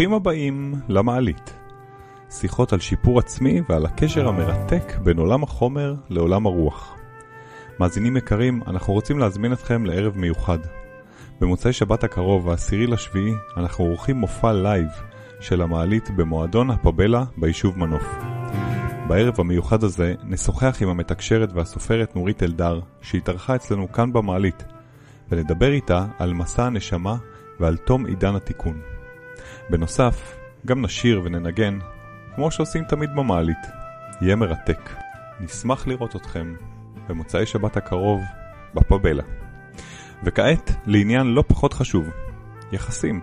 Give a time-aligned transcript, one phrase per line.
[0.00, 1.54] ברוכים הבאים למעלית.
[2.30, 6.96] שיחות על שיפור עצמי ועל הקשר המרתק בין עולם החומר לעולם הרוח.
[7.80, 10.58] מאזינים יקרים, אנחנו רוצים להזמין אתכם לערב מיוחד.
[11.40, 14.88] במוצאי שבת הקרוב, העשירי לשביעי, אנחנו עורכים מופע לייב
[15.40, 18.14] של המעלית במועדון הפאבלה ביישוב מנוף.
[19.08, 24.64] בערב המיוחד הזה נשוחח עם המתקשרת והסופרת נורית אלדר, שהתארחה אצלנו כאן במעלית,
[25.30, 27.16] ונדבר איתה על מסע הנשמה
[27.60, 28.89] ועל תום עידן התיקון.
[29.70, 31.78] בנוסף, גם נשיר וננגן,
[32.34, 33.66] כמו שעושים תמיד במעלית.
[34.20, 34.90] יהיה מרתק.
[35.40, 36.54] נשמח לראות אתכם
[37.08, 38.20] במוצאי שבת הקרוב
[38.74, 39.22] בפבלה.
[40.24, 42.10] וכעת, לעניין לא פחות חשוב,
[42.72, 43.20] יחסים.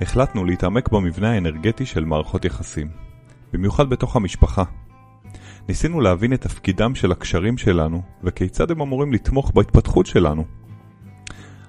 [0.00, 2.88] החלטנו להתעמק במבנה האנרגטי של מערכות יחסים,
[3.52, 4.64] במיוחד בתוך המשפחה.
[5.68, 10.44] ניסינו להבין את תפקידם של הקשרים שלנו וכיצד הם אמורים לתמוך בהתפתחות שלנו.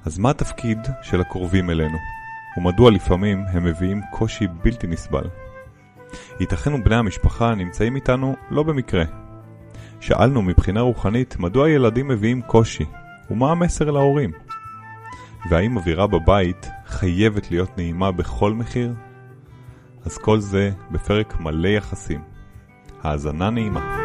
[0.06, 1.98] אז מה התפקיד של הקרובים אלינו?
[2.58, 5.24] ומדוע לפעמים הם מביאים קושי בלתי נסבל?
[6.40, 9.04] ייתכן ובני המשפחה נמצאים איתנו לא במקרה.
[10.00, 12.86] שאלנו מבחינה רוחנית מדוע ילדים מביאים קושי,
[13.32, 14.32] ומה המסר להורים?
[15.50, 18.94] והאם אווירה בבית חייבת להיות נעימה בכל מחיר?
[20.06, 22.22] אז כל זה בפרק מלא יחסים.
[23.04, 24.05] האזנה נעימה.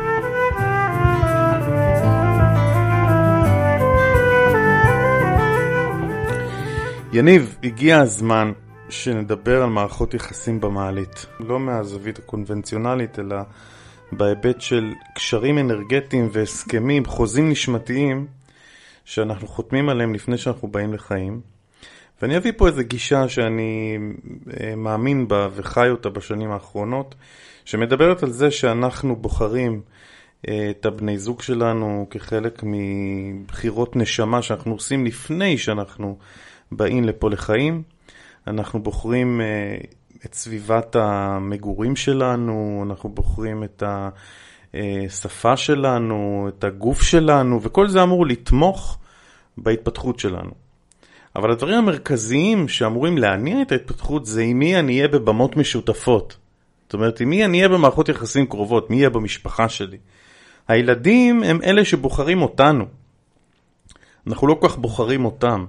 [7.13, 8.53] יניב, הגיע הזמן
[8.89, 11.27] שנדבר על מערכות יחסים במעלית.
[11.41, 13.37] לא מהזווית הקונבנציונלית, אלא
[14.13, 18.27] בהיבט של קשרים אנרגטיים והסכמים, חוזים נשמתיים,
[19.05, 21.41] שאנחנו חותמים עליהם לפני שאנחנו באים לחיים.
[22.23, 23.99] ואני אביא פה איזו גישה שאני
[24.61, 27.15] אה, מאמין בה וחי אותה בשנים האחרונות,
[27.65, 29.81] שמדברת על זה שאנחנו בוחרים
[30.49, 36.19] אה, את הבני זוג שלנו כחלק מבחירות נשמה שאנחנו עושים לפני שאנחנו
[36.73, 37.83] באים לפה לחיים.
[38.47, 39.77] אנחנו בוחרים אה,
[40.27, 43.83] את סביבת המגורים שלנו, אנחנו בוחרים את
[44.75, 48.99] השפה שלנו, את הגוף שלנו, וכל זה אמור לתמוך
[49.59, 50.51] בהתפתחות שלנו.
[51.37, 56.37] אבל הדברים המרכזיים שאמורים להניע את ההתפתחות זה עם מי אני אהיה בבמות משותפות.
[56.83, 59.99] זאת אומרת, עם מי אני אהיה במערכות יחסים קרובות, מי יהיה במשפחה שלי.
[60.69, 62.85] הילדים הם אלה שבוחרים אותנו.
[64.27, 65.67] אנחנו לא כל כך בוחרים אותם.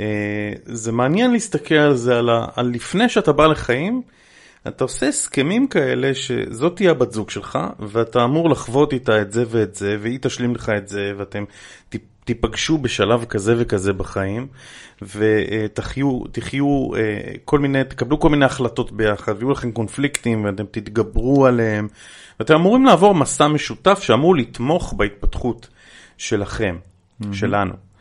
[0.00, 4.02] אה, זה מעניין להסתכל על זה, על, ה, על לפני שאתה בא לחיים,
[4.68, 9.44] אתה עושה הסכמים כאלה שזאת תהיה הבת זוג שלך, ואתה אמור לחוות איתה את זה
[9.48, 11.44] ואת זה, והיא תשלים לך את זה, ואתם
[12.24, 14.46] תיפגשו בשלב כזה וכזה בחיים,
[15.02, 17.00] ותחיו, תחיו אה,
[17.44, 21.88] כל מיני, תקבלו כל מיני החלטות ביחד, ויהיו לכם קונפליקטים, ואתם תתגברו עליהם,
[22.40, 25.68] ואתם אמורים לעבור מסע משותף שאמור לתמוך בהתפתחות
[26.18, 27.26] שלכם, mm-hmm.
[27.32, 27.91] שלנו.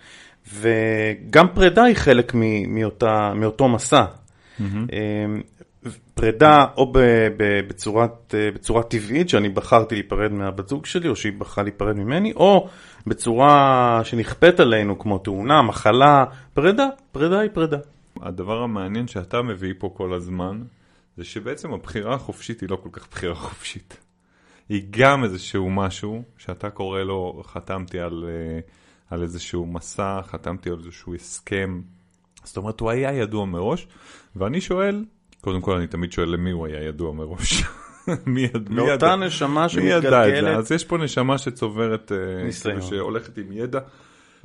[0.54, 2.34] וגם פרידה היא חלק
[2.68, 4.06] מאותה, מאותו מסע.
[4.60, 4.64] Mm-hmm.
[6.14, 6.94] פרידה או
[7.68, 12.68] בצורת, בצורה טבעית, שאני בחרתי להיפרד מהבת זוג שלי, או שהיא בחרה להיפרד ממני, או
[13.08, 17.78] בצורה שנכפית עלינו, כמו תאונה, מחלה, פרידה, פרידה היא פרידה.
[18.22, 20.62] הדבר המעניין שאתה מביא פה כל הזמן,
[21.18, 23.98] זה שבעצם הבחירה החופשית היא לא כל כך בחירה חופשית.
[24.70, 28.26] היא גם איזשהו משהו שאתה קורא לו, חתמתי על...
[28.28, 28.81] Uh,
[29.12, 31.82] על איזשהו מסע, חתמתי על איזשהו הסכם.
[32.44, 33.88] זאת אומרת, הוא היה ידוע מראש,
[34.36, 35.06] ואני שואל,
[35.42, 37.64] קודם כל אני תמיד שואל למי הוא היה ידוע מראש.
[38.26, 38.60] מי ידע?
[38.70, 40.58] לאותה נשמה שמתגלגלת.
[40.58, 42.82] אז יש פה נשמה שצוברת, אה, ניסיון.
[42.82, 43.80] שהולכת עם ידע.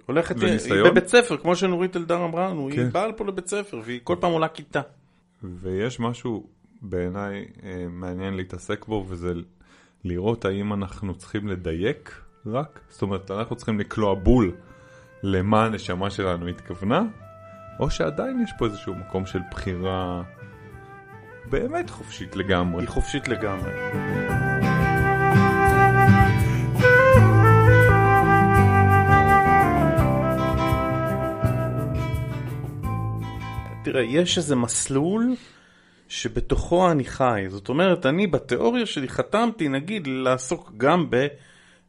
[0.06, 0.78] הולכת, וניסיון.
[0.78, 2.80] היא בבית ספר, כמו שנורית אלדר אמרה לנו, כן.
[2.80, 4.80] היא באה לפה לבית ספר, והיא כל פעם עולה כיתה.
[5.42, 6.46] ויש משהו
[6.82, 9.32] בעיניי אה, מעניין להתעסק בו, וזה
[10.04, 12.80] לראות האם אנחנו צריכים לדייק רק?
[12.88, 14.52] זאת אומרת, אנחנו צריכים לקלוע בול
[15.22, 17.02] למה הנשמה שלנו התכוונה,
[17.80, 20.22] או שעדיין יש פה איזשהו מקום של בחירה
[21.50, 22.82] באמת חופשית לגמרי.
[22.82, 23.70] היא חופשית לגמרי.
[33.84, 35.34] תראה, יש איזה מסלול
[36.08, 37.44] שבתוכו אני חי.
[37.48, 41.26] זאת אומרת, אני בתיאוריה שלי חתמתי, נגיד, לעסוק גם ב...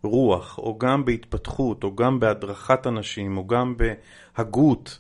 [0.04, 5.00] רוח, או גם בהתפתחות, או גם בהדרכת אנשים, או גם בהגות.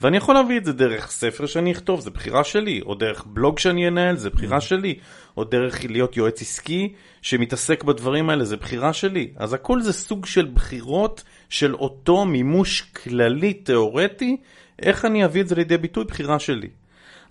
[0.00, 3.58] ואני יכול להביא את זה דרך ספר שאני אכתוב, זה בחירה שלי, או דרך בלוג
[3.58, 4.60] שאני אנהל, זה בחירה mm.
[4.60, 4.94] שלי,
[5.36, 6.92] או דרך להיות יועץ עסקי
[7.22, 9.32] שמתעסק בדברים האלה, זה בחירה שלי.
[9.36, 14.36] אז הכל זה סוג של בחירות של אותו מימוש כללי, תיאורטי,
[14.82, 16.68] איך אני אביא את זה לידי ביטוי, בחירה שלי.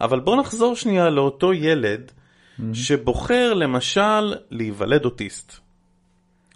[0.01, 2.63] אבל בוא נחזור שנייה לאותו ילד mm-hmm.
[2.74, 5.59] שבוחר למשל להיוולד אוטיסט.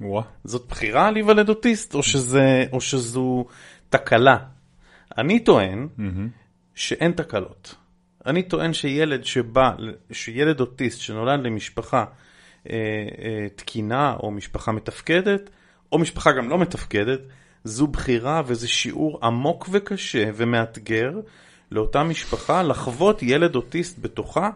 [0.02, 0.22] ווא.
[0.44, 3.46] זאת בחירה להיוולד אוטיסט, או, שזה, או שזו
[3.90, 4.38] תקלה?
[5.18, 6.02] אני טוען mm-hmm.
[6.76, 7.76] שאין תקלות.
[8.26, 9.72] אני טוען שילד שבא,
[10.12, 12.06] שילד אוטיסט שנולד למשפחה
[12.70, 12.76] אה,
[13.20, 15.50] אה, תקינה או משפחה מתפקדת,
[15.92, 17.20] או משפחה גם לא מתפקדת,
[17.64, 21.12] זו בחירה וזה שיעור עמוק וקשה ומאתגר
[21.72, 24.50] לאותה משפחה לחוות ילד אוטיסט בתוכה,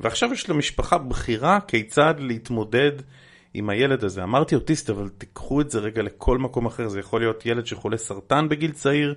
[0.00, 2.92] ועכשיו יש למשפחה בחירה כיצד להתמודד
[3.54, 4.22] עם הילד הזה.
[4.22, 7.96] אמרתי אוטיסט, אבל תיקחו את זה רגע לכל מקום אחר, זה יכול להיות ילד שחולה
[7.96, 9.14] סרטן בגיל צעיר.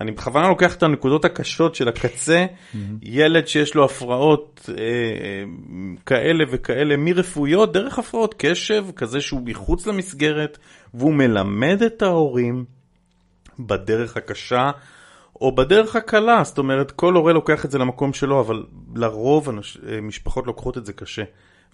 [0.00, 2.78] אני בכוונה לוקח את הנקודות הקשות של הקצה, mm-hmm.
[3.02, 5.44] ילד שיש לו הפרעות אה, אה,
[6.06, 10.58] כאלה וכאלה, מרפואיות, דרך הפרעות קשב, כזה שהוא מחוץ למסגרת,
[10.94, 12.64] והוא מלמד את ההורים
[13.58, 14.70] בדרך הקשה
[15.40, 19.78] או בדרך הקלה, זאת אומרת, כל הורה לוקח את זה למקום שלו, אבל לרוב אנש,
[19.88, 21.22] אה, משפחות לוקחות את זה קשה.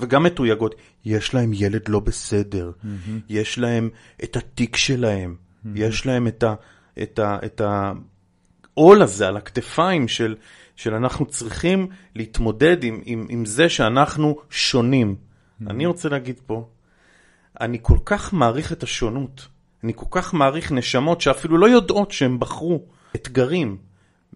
[0.01, 0.75] וגם מתויגות,
[1.05, 3.11] יש להם ילד לא בסדר, mm-hmm.
[3.29, 3.91] יש להם
[4.25, 5.69] את התיק שלהם, mm-hmm.
[5.75, 6.55] יש להם את ה...
[7.03, 7.39] את ה...
[7.45, 7.61] את.
[8.77, 10.37] העול הזה על הכתפיים של,
[10.77, 15.17] של אנחנו צריכים להתמודד עם, עם, עם זה שאנחנו שונים.
[15.17, 15.71] Mm-hmm.
[15.71, 16.69] אני רוצה להגיד פה,
[17.61, 19.49] אני כל כך מעריך את השונות,
[19.85, 22.85] אני כל כך מעריך נשמות שאפילו לא יודעות שהם בחרו
[23.17, 23.77] אתגרים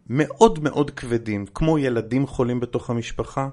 [0.09, 3.49] מאוד מאוד כבדים, כמו ילדים חולים בתוך המשפחה.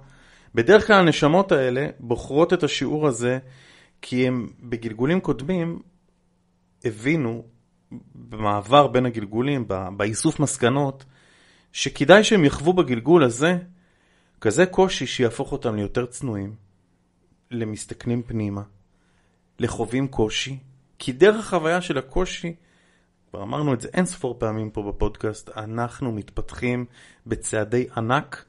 [0.56, 3.40] בדרך כלל הנשמות האלה בוחרות את השיעור הזה
[4.02, 5.80] כי הם בגלגולים קודמים
[6.86, 7.44] הבינו
[8.16, 9.68] במעבר בין הגלגולים,
[9.98, 11.06] באיסוף מסקנות,
[11.72, 13.58] שכדאי שהם יחוו בגלגול הזה
[14.42, 16.56] כזה קושי שיהפוך אותם ליותר צנועים,
[17.52, 18.62] למסתכנים פנימה,
[19.60, 20.58] לחווים קושי,
[21.00, 22.56] כי דרך החוויה של הקושי,
[23.30, 26.86] כבר אמרנו את זה אין ספור פעמים פה בפודקאסט, אנחנו מתפתחים
[27.28, 28.46] בצעדי ענק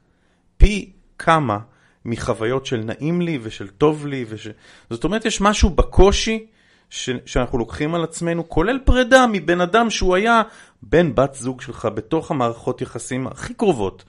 [0.57, 1.59] פי כמה
[2.05, 4.47] מחוויות של נעים לי ושל טוב לי, וש...
[4.89, 6.45] זאת אומרת יש משהו בקושי
[6.89, 7.09] ש...
[7.25, 10.41] שאנחנו לוקחים על עצמנו, כולל פרידה מבן אדם שהוא היה
[10.81, 14.03] בן בת זוג שלך בתוך המערכות יחסים הכי קרובות,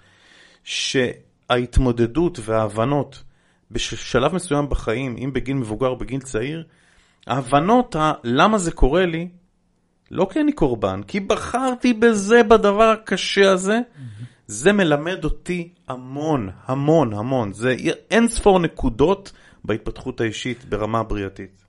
[0.64, 3.22] שההתמודדות וההבנות
[3.70, 6.64] בשלב מסוים בחיים, אם בגיל מבוגר או בגיל צעיר,
[7.26, 9.28] ההבנות ה- למה זה קורה לי,
[10.10, 14.33] לא כי אני קורבן, כי בחרתי בזה, בדבר הקשה הזה, mm-hmm.
[14.46, 17.52] זה מלמד אותי המון, המון, המון.
[17.52, 17.76] זה
[18.10, 19.32] אין ספור נקודות
[19.64, 21.64] בהתפתחות האישית ברמה הבריאתית.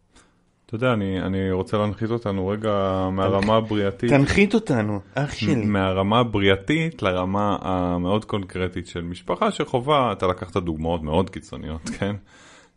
[0.65, 2.69] אתה יודע, אני, אני רוצה להנחית אותנו רגע
[3.11, 4.09] מהרמה הבריאתית.
[4.09, 5.65] תנחית אותנו, אח שלי.
[5.65, 12.15] מהרמה הבריאתית לרמה המאוד קונקרטית של משפחה שחובה, אתה לקחת דוגמאות מאוד קיצוניות, כן?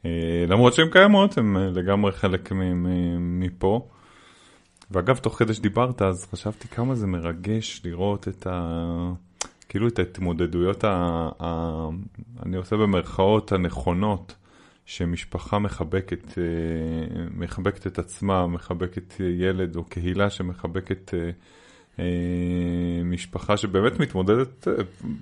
[0.04, 2.52] אה, למרות שהן קיימות, הן לגמרי חלק
[3.18, 3.88] מפה.
[4.90, 9.12] ואגב, תוך כדי שדיברת, אז חשבתי כמה זה מרגש לראות את ה...
[9.68, 11.28] כאילו את ההתמודדויות, ה...
[11.40, 11.88] ה...
[12.42, 14.34] אני עושה במרכאות הנכונות,
[14.88, 21.30] שמשפחה מחבקת, אה, מחבקת את עצמה, מחבקת ילד או קהילה שמחבקת אה,
[21.98, 24.68] אה, משפחה שבאמת מתמודדת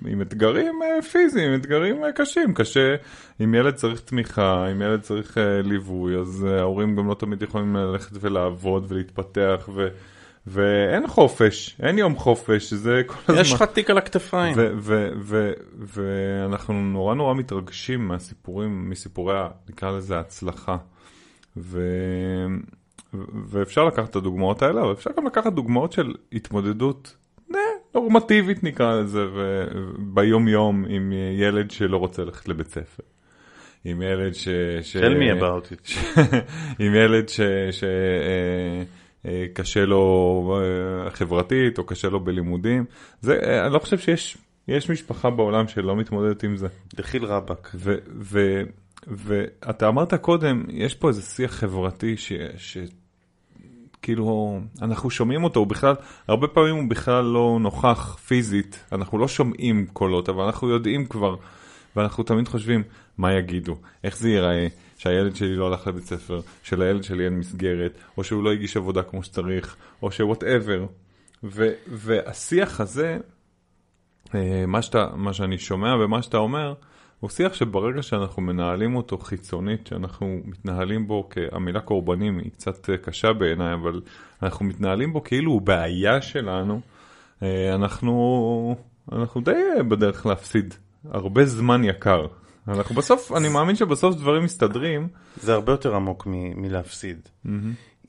[0.05, 0.79] עם אתגרים
[1.11, 2.95] פיזיים, אתגרים קשים, קשה,
[3.43, 8.17] אם ילד צריך תמיכה, אם ילד צריך ליווי, אז ההורים גם לא תמיד יכולים ללכת
[8.21, 9.87] ולעבוד ולהתפתח ו...
[10.49, 13.41] ואין חופש, אין יום חופש, זה כל הזמן.
[13.41, 14.55] יש לך תיק על הכתפיים.
[15.77, 19.35] ואנחנו נורא נורא מתרגשים מהסיפורים, מסיפורי,
[19.69, 20.77] נקרא לזה הצלחה.
[21.57, 21.81] ו...
[23.49, 27.15] ואפשר לקחת את הדוגמאות האלה, אבל אפשר גם לקחת דוגמאות של התמודדות
[27.95, 29.25] נורמטיבית נקרא לזה,
[29.97, 33.03] ביום יום עם ילד שלא רוצה ללכת לבית ספר.
[33.85, 34.47] עם ילד ש...
[34.81, 34.97] ש...
[34.97, 35.91] tell me about it.
[36.83, 37.41] עם ילד ש...
[37.71, 37.83] ש...
[39.27, 40.59] אה, קשה לו
[41.05, 42.85] אה, חברתית או קשה לו בלימודים.
[43.21, 46.67] זה, אה, אני לא חושב שיש יש משפחה בעולם שלא מתמודדת עם זה.
[46.95, 47.75] דחיל רבאק.
[49.07, 52.33] ואתה אמרת קודם, יש פה איזה שיח חברתי ש...
[52.57, 52.77] ש...
[54.01, 55.95] כאילו, אנחנו שומעים אותו, הוא בכלל,
[56.27, 61.35] הרבה פעמים הוא בכלל לא נוכח פיזית, אנחנו לא שומעים קולות, אבל אנחנו יודעים כבר,
[61.95, 62.83] ואנחנו תמיד חושבים,
[63.17, 64.67] מה יגידו, איך זה ייראה,
[64.97, 69.03] שהילד שלי לא הלך לבית ספר, שלילד שלי אין מסגרת, או שהוא לא הגיש עבודה
[69.03, 70.85] כמו שצריך, או שוואטאבר.
[71.87, 73.17] והשיח הזה,
[74.35, 76.73] אה, מה, שאתה, מה שאני שומע ומה שאתה אומר,
[77.19, 82.97] הוא שיח שברגע שאנחנו מנהלים אותו חיצונית, שאנחנו מתנהלים בו, המילה קורבנים היא קצת אה,
[82.97, 84.01] קשה בעיניי, אבל
[84.43, 86.81] אנחנו מתנהלים בו כאילו הוא בעיה שלנו,
[87.43, 88.75] אה, אנחנו,
[89.11, 89.51] אנחנו די
[89.89, 90.73] בדרך להפסיד
[91.11, 92.25] הרבה זמן יקר.
[92.67, 95.07] אנחנו בסוף, אני מאמין שבסוף דברים מסתדרים.
[95.41, 97.29] זה הרבה יותר עמוק מ- מלהפסיד.
[97.45, 97.49] Mm-hmm.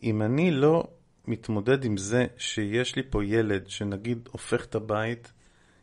[0.03, 0.85] אם אני לא
[1.27, 5.33] מתמודד עם זה שיש לי פה ילד שנגיד הופך את הבית,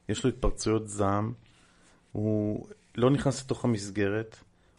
[0.09, 1.33] יש לו התפרצויות זעם,
[2.11, 4.37] הוא לא נכנס לתוך המסגרת,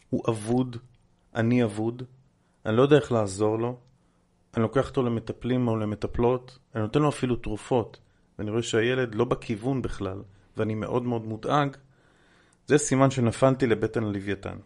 [0.09, 0.77] הוא אבוד,
[1.35, 2.03] אני אבוד,
[2.65, 3.77] אני לא יודע איך לעזור לו,
[4.55, 7.99] אני לוקח אותו למטפלים או למטפלות, אני נותן לו אפילו תרופות,
[8.39, 10.21] ואני רואה שהילד לא בכיוון בכלל,
[10.57, 11.77] ואני מאוד מאוד מודאג,
[12.67, 14.57] זה סימן שנפלתי לבטן הלוויתן.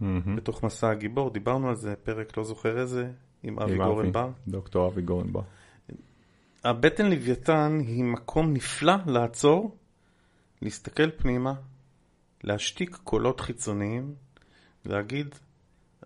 [0.00, 0.36] מהמם.
[0.36, 3.10] בתוך מסע הגיבור, דיברנו על זה, פרק לא זוכר איזה,
[3.42, 4.30] עם אבי גורנבר.
[4.48, 5.40] דוקטור אבי גורנבר.
[6.64, 9.76] הבטן לוויתן היא מקום נפלא לעצור,
[10.62, 11.54] להסתכל פנימה,
[12.44, 14.14] להשתיק קולות חיצוניים,
[14.84, 15.34] להגיד,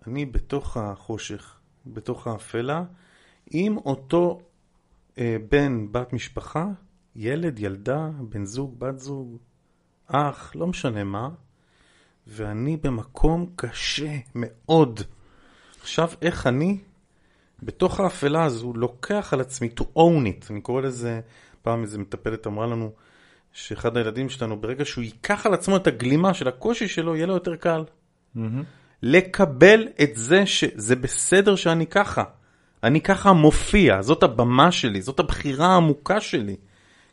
[0.07, 2.83] אני בתוך החושך, בתוך האפלה,
[3.51, 4.41] עם אותו
[5.17, 6.67] אה, בן, בת משפחה,
[7.15, 9.37] ילד, ילדה, בן זוג, בת זוג,
[10.07, 11.29] אח, לא משנה מה,
[12.27, 15.01] ואני במקום קשה מאוד.
[15.81, 16.77] עכשיו, איך אני
[17.63, 21.19] בתוך האפלה הזו לוקח על עצמי to own it, אני קורא לזה,
[21.61, 22.91] פעם איזה מטפלת אמרה לנו
[23.51, 27.33] שאחד הילדים שלנו, ברגע שהוא ייקח על עצמו את הגלימה של הקושי שלו, יהיה לו
[27.33, 27.83] יותר קל.
[28.35, 28.63] מהמם.
[29.03, 32.23] לקבל את זה שזה בסדר שאני ככה.
[32.83, 36.55] אני ככה מופיע, זאת הבמה שלי, זאת הבחירה העמוקה שלי.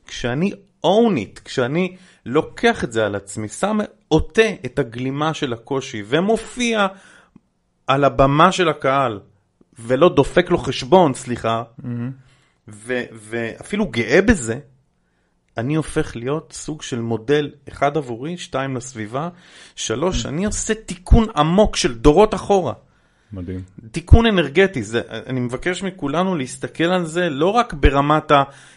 [0.07, 0.53] כשאני
[0.85, 6.87] own it, כשאני לוקח את זה על עצמי, שם, עוטה את הגלימה של הקושי ומופיע
[7.87, 9.21] על הבמה של הקהל,
[9.79, 11.63] ולא דופק לו חשבון, סליחה,
[12.69, 14.59] ו- ואפילו גאה בזה,
[15.57, 19.29] אני הופך להיות סוג של מודל, אחד עבורי, שתיים לסביבה,
[19.77, 22.73] שלוש, אני עושה תיקון עמוק של דורות אחורה.
[23.33, 23.63] מדהים.
[23.91, 28.33] תיקון אנרגטי, זה, אני מבקש מכולנו להסתכל על זה לא רק ברמת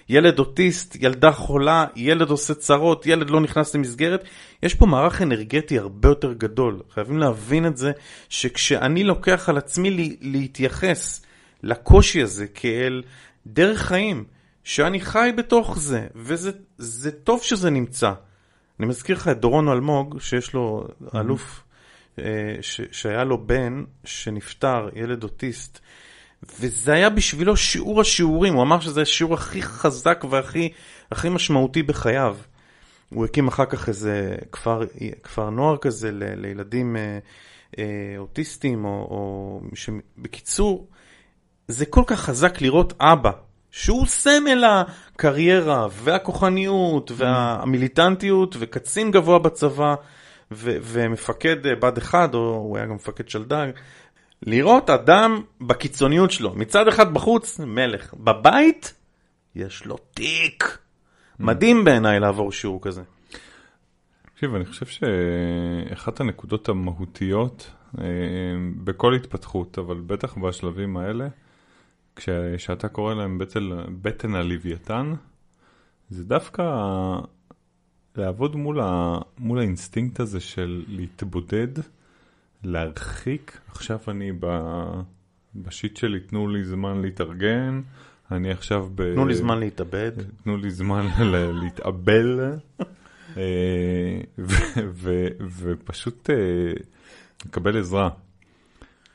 [0.08, 4.24] הילד אוטיסט, ילדה חולה, ילד עושה צרות, ילד לא נכנס למסגרת,
[4.64, 6.82] יש פה מערך אנרגטי הרבה יותר גדול.
[6.94, 7.92] חייבים להבין את זה,
[8.30, 11.26] שכשאני לוקח על עצמי לי, להתייחס
[11.64, 13.04] לקושי הזה כאל
[13.48, 14.24] דרך חיים,
[14.64, 18.12] שאני חי בתוך זה, וזה זה טוב שזה נמצא.
[18.80, 21.64] אני מזכיר לך את דורון אלמוג, שיש לו אלוף
[22.62, 25.80] ש- שהיה לו בן שנפטר, ילד אוטיסט,
[26.60, 30.70] וזה היה בשבילו שיעור השיעורים, הוא אמר שזה השיעור הכי חזק והכי
[31.12, 32.38] הכי משמעותי בחייו.
[33.10, 34.82] הוא הקים אחר כך איזה כפר,
[35.24, 37.20] כפר נוער כזה ל- לילדים אה,
[37.80, 37.84] אה,
[38.18, 39.90] אוטיסטים, או, או ש...
[40.18, 40.88] בקיצור,
[41.68, 43.32] זה כל כך חזק לראות אבא,
[43.72, 49.96] שהוא סמל הקריירה והכוחניות והמיליטנטיות וקצין גבוה בצבא
[50.52, 53.68] ו- ומפקד אה, בה"ד 1, או הוא היה גם מפקד שלדג,
[54.42, 58.94] לראות אדם בקיצוניות שלו, מצד אחד בחוץ מלך, בבית
[59.56, 60.78] יש לו תיק.
[61.40, 63.02] מדהים בעיניי לעבור שיעור כזה.
[64.34, 68.06] תקשיב, אני חושב שאחת הנקודות המהותיות אה,
[68.84, 71.28] בכל התפתחות, אבל בטח בשלבים האלה,
[72.16, 73.70] כשאתה קורא להם בטן,
[74.02, 75.14] בטן הלוויתן,
[76.10, 76.64] זה דווקא
[78.18, 81.68] לעבוד מול, ה, מול האינסטינקט הזה של להתבודד,
[82.64, 83.60] להרחיק.
[83.68, 84.46] עכשיו אני ב,
[85.56, 87.82] בשיט שלי, תנו לי זמן להתארגן,
[88.32, 89.14] אני עכשיו ב...
[89.14, 90.12] תנו לי זמן להתאבד.
[90.44, 92.40] תנו לי זמן ל- להתאבל,
[93.38, 96.36] אה, ו- ו- ופשוט אה,
[97.46, 98.10] לקבל עזרה.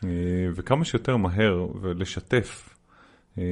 [0.04, 0.08] אה,
[0.54, 2.71] וכמה שיותר מהר ולשתף.
[3.38, 3.44] אה,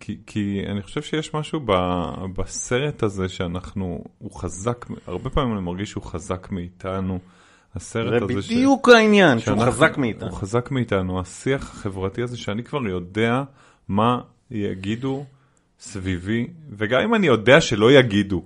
[0.00, 5.60] כי, כי אני חושב שיש משהו ב- בסרט הזה שאנחנו, הוא חזק, הרבה פעמים אני
[5.64, 7.18] מרגיש שהוא חזק מאיתנו.
[7.76, 10.28] הסרט זה הזה ש- בדיוק העניין, שהוא חזק מאיתנו.
[10.30, 13.42] הוא חזק מאיתנו, השיח החברתי הזה שאני כבר יודע
[13.88, 14.20] מה
[14.50, 15.24] יגידו
[15.80, 16.46] סביבי,
[16.76, 18.42] וגם אם אני יודע שלא יגידו,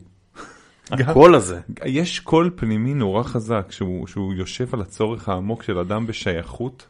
[0.91, 1.61] הקול הזה.
[1.85, 6.87] יש קול פנימי נורא חזק שהוא, שהוא יושב על הצורך העמוק של אדם בשייכות,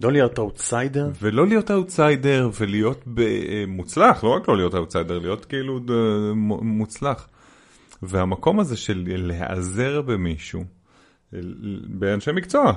[0.00, 1.10] לא להיות אאוטסיידר.
[1.22, 5.80] ולא להיות אאוטסיידר ולהיות ב- מוצלח, לא רק לא להיות אאוטסיידר, להיות כאילו
[6.34, 7.28] מ- מוצלח.
[8.02, 10.64] והמקום הזה של להיעזר במישהו,
[11.88, 12.72] באנשי מקצוע,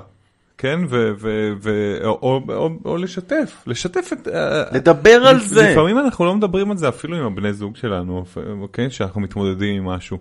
[0.57, 4.27] כן, ו- ו- ו- או, או, או, לשתף, לשתף את...
[4.71, 5.71] לדבר על זה.
[5.71, 8.25] לפעמים אנחנו לא מדברים על זה אפילו עם הבני זוג שלנו,
[8.61, 8.91] אוקיי?
[8.91, 10.17] שאנחנו מתמודדים עם משהו.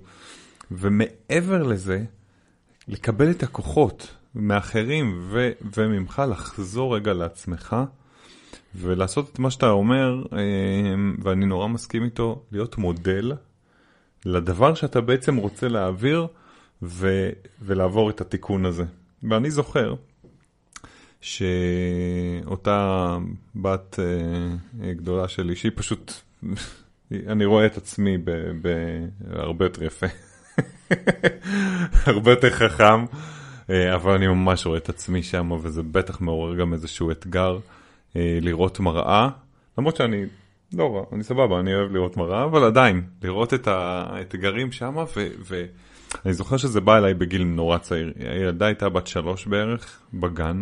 [0.71, 2.03] ומעבר לזה,
[2.89, 7.77] לקבל את הכוחות מאחרים ו- וממך, לחזור רגע לעצמך
[8.75, 10.39] ולעשות את מה שאתה אומר, אה,
[11.23, 13.33] ואני נורא מסכים איתו, להיות מודל
[14.25, 16.27] לדבר שאתה בעצם רוצה להעביר
[16.83, 17.31] ו-
[17.63, 18.85] ולעבור את התיקון הזה.
[19.23, 19.95] ואני זוכר
[21.21, 23.19] שאותה
[23.57, 26.13] בת אה, גדולה שלי, שהיא פשוט,
[27.13, 28.31] אני רואה את עצמי ב-
[28.63, 30.07] ב- הרבה יותר יפה,
[32.07, 33.05] הרבה יותר חכם,
[33.95, 37.59] אבל אני ממש רואה את עצמי שם, וזה בטח מעורר גם איזשהו אתגר
[38.17, 39.29] אה, לראות מראה,
[39.79, 40.25] למרות שאני
[40.73, 44.95] לא רע, אני סבבה, אני אוהב לראות מראה, אבל עדיין, לראות את האתגרים שם,
[45.45, 48.13] ואני זוכר שזה בא אליי בגיל נורא צעיר.
[48.19, 50.61] הילדה הייתה בת שלוש בערך, בגן.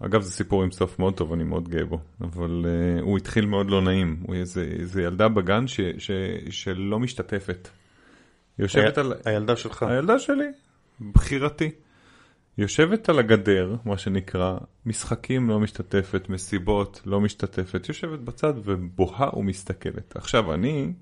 [0.00, 3.46] אגב, זה סיפור עם סוף מאוד טוב, אני מאוד גאה בו, אבל uh, הוא התחיל
[3.46, 4.16] מאוד לא נעים.
[4.26, 6.10] הוא איזה, איזה ילדה בגן ש, ש,
[6.50, 7.68] שלא משתתפת.
[8.58, 9.12] היא יושבת על...
[9.24, 9.82] הילדה שלך.
[9.82, 10.48] הילדה שלי,
[11.00, 11.70] בחירתי.
[12.58, 20.16] יושבת על הגדר, מה שנקרא, משחקים לא משתתפת, מסיבות לא משתתפת, יושבת בצד ובוהה ומסתכלת.
[20.16, 20.92] עכשיו אני,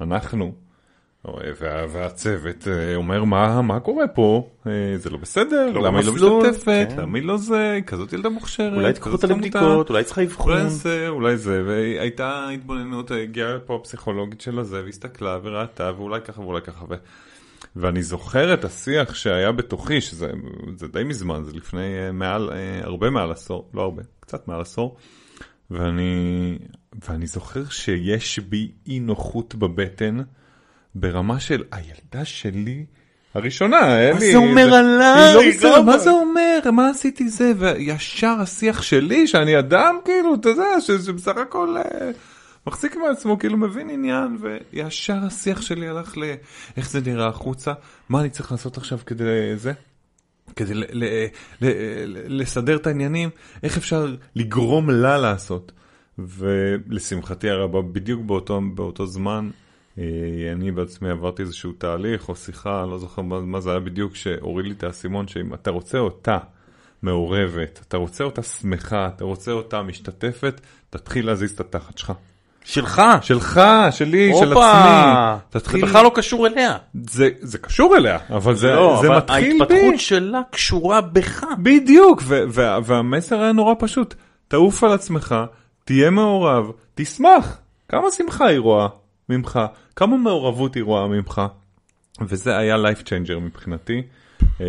[0.00, 0.54] אנחנו,
[1.24, 6.06] וה, והצוות אה, אומר מה, מה קורה פה, אה, זה לא בסדר, לא למה היא
[6.06, 7.00] לא במסלול, משתתפת, כן.
[7.00, 9.26] למה היא לא זה, היא כזאת ילדה מוכשרת, אולי תקחו אותה.
[9.26, 10.52] לבדיקות, אולי צריכה אבחון.
[10.52, 16.40] אולי זה, אולי זה, והייתה התבוננות, הגיעה לפה הפסיכולוגית של הזה, והסתכלה וראתה, ואולי ככה
[16.40, 16.94] ואולי ככה, ו...
[17.76, 20.30] ואני זוכר את השיח שהיה בתוכי, שזה
[20.76, 24.60] זה די מזמן, זה לפני אה, מעל, אה, הרבה מעל עשור, לא הרבה, קצת מעל
[24.60, 24.96] עשור,
[25.70, 26.58] ואני,
[27.08, 30.18] ואני זוכר שיש בי אי נוחות בבטן,
[30.94, 32.84] ברמה של הילדה שלי,
[33.34, 34.20] הראשונה, אין מה.
[34.20, 35.26] זה אומר עליי?
[35.26, 35.82] היא לא בסדר?
[35.82, 36.70] מה זה אומר?
[36.72, 37.52] מה עשיתי זה?
[37.58, 42.10] וישר השיח שלי, שאני אדם, כאילו, אתה יודע, שבסך הכל אה,
[42.66, 46.22] מחזיק מעצמו, כאילו מבין עניין, וישר השיח שלי הלך ל...
[46.76, 47.72] איך זה נראה החוצה?
[48.08, 49.72] מה אני צריך לעשות עכשיו כדי זה?
[50.56, 51.26] כדי ל- ל-
[51.60, 53.30] ל- לסדר את העניינים,
[53.62, 55.72] איך אפשר לגרום לה לעשות.
[56.18, 59.50] ולשמחתי הרבה, בדיוק באותו, באותו זמן,
[59.98, 60.04] אה,
[60.52, 64.66] אני בעצמי עברתי איזשהו תהליך או שיחה, לא זוכר מה, מה זה היה בדיוק, שהוריד
[64.66, 66.38] לי את האסימון, שאם אתה רוצה אותה
[67.02, 72.12] מעורבת, אתה רוצה אותה שמחה, אתה רוצה אותה משתתפת, תתחיל להזיז את התחת שלך.
[72.64, 73.02] שלך.
[73.22, 74.70] שלך, שלי, של הופה.
[74.72, 75.40] עצמי.
[75.52, 75.82] זה תתחיל...
[75.84, 76.76] בכלל לא קשור אליה.
[77.10, 79.60] זה, זה קשור אליה, אבל זה, לא, זה אבל מתחיל בי.
[79.60, 81.44] ההתפתחות שלה קשורה בך.
[81.62, 84.14] בדיוק, וה- והמסר היה נורא פשוט.
[84.48, 85.34] תעוף על עצמך,
[85.84, 87.58] תהיה מעורב, תשמח.
[87.88, 88.86] כמה שמחה היא רואה
[89.28, 89.60] ממך,
[89.96, 91.42] כמה מעורבות היא רואה ממך.
[92.20, 94.02] וזה היה life changer מבחינתי,
[94.60, 94.66] אה,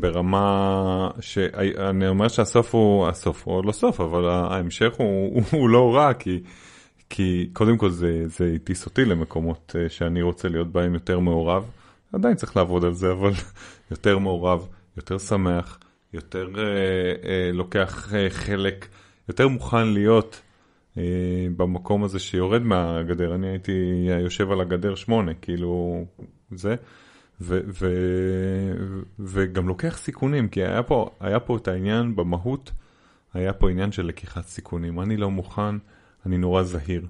[0.00, 5.68] ברמה שאני אומר שהסוף הוא, הסוף הוא עוד לא סוף, אבל ההמשך הוא, הוא, הוא
[5.68, 6.40] לא רע, כי,
[7.10, 11.70] כי קודם כל זה, זה הטיס אותי למקומות אה, שאני רוצה להיות בהם יותר מעורב.
[12.12, 13.32] עדיין צריך לעבוד על זה, אבל
[13.90, 15.78] יותר מעורב, יותר שמח,
[16.12, 16.62] יותר אה,
[17.28, 18.88] אה, לוקח אה, חלק,
[19.28, 20.40] יותר מוכן להיות
[20.98, 21.02] אה,
[21.56, 23.34] במקום הזה שיורד מהגדר.
[23.34, 26.04] אני הייתי יושב על הגדר שמונה, כאילו
[26.50, 26.74] זה,
[27.40, 27.88] ו, ו,
[29.18, 32.72] וגם לוקח סיכונים, כי היה פה, היה פה את העניין במהות,
[33.34, 35.00] היה פה עניין של לקיחת סיכונים.
[35.00, 35.76] אני לא מוכן,
[36.26, 37.06] אני נורא זהיר.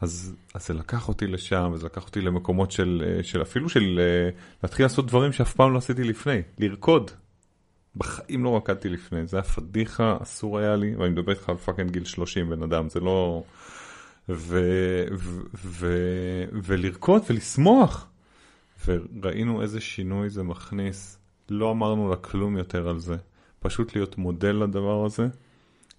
[0.00, 4.00] אז, אז זה לקח אותי לשם, וזה לקח אותי למקומות של, אה, של אפילו של
[4.02, 4.30] אה,
[4.62, 7.10] להתחיל לעשות דברים שאף פעם לא עשיתי לפני, לרקוד.
[7.96, 11.90] בחיים לא רקדתי לפני, זה היה פדיחה, אסור היה לי, ואני מדבר איתך על פאקינג
[11.90, 13.42] גיל 30 בן אדם, זה לא...
[14.28, 14.60] ו...
[15.18, 15.40] ו...
[15.64, 15.96] ו...
[16.52, 18.08] ולרקוד ולשמוח.
[18.86, 23.16] וראינו איזה שינוי זה מכניס, לא אמרנו לה כלום יותר על זה,
[23.60, 25.28] פשוט להיות מודל לדבר הזה,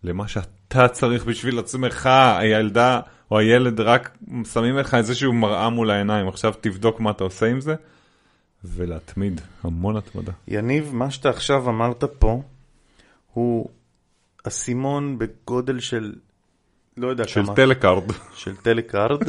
[0.04, 3.00] למה שאתה צריך בשביל עצמך, הילדה
[3.32, 4.18] או הילד רק
[4.54, 7.76] שמים לך איזשהו מראה מול העיניים, עכשיו תבדוק מה אתה עושה עם זה,
[8.64, 10.32] ולהתמיד, המון התמדה.
[10.48, 12.42] יניב, מה שאתה עכשיו אמרת פה,
[13.34, 13.70] הוא
[14.44, 16.16] אסימון בגודל של,
[16.98, 18.12] לא יודע של כמה, טלקארד.
[18.36, 19.22] של טלקארד,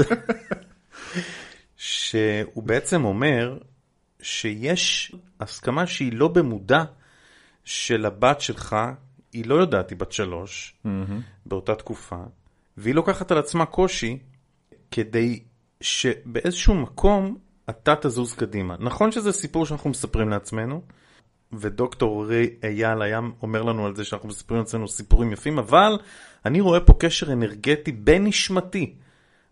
[1.77, 3.59] שהוא בעצם אומר
[4.23, 6.85] שיש הסכמה שהיא לא במודע
[7.65, 8.77] של הבת שלך,
[9.33, 10.77] היא לא יודעת, היא בת שלוש,
[11.47, 12.23] באותה תקופה,
[12.77, 14.19] והיא לוקחת על עצמה קושי
[14.91, 15.43] כדי
[15.81, 17.37] שבאיזשהו מקום
[17.71, 18.77] אתה תזוז קדימה.
[18.81, 20.83] נכון שזה סיפור שאנחנו מספרים לעצמנו,
[21.53, 25.99] ודוקטור רי אייל היה אומר לנו על זה שאנחנו מספרים לעצמנו סיפורים יפים, אבל
[26.47, 28.95] אני רואה פה קשר אנרגטי בין-נשמתי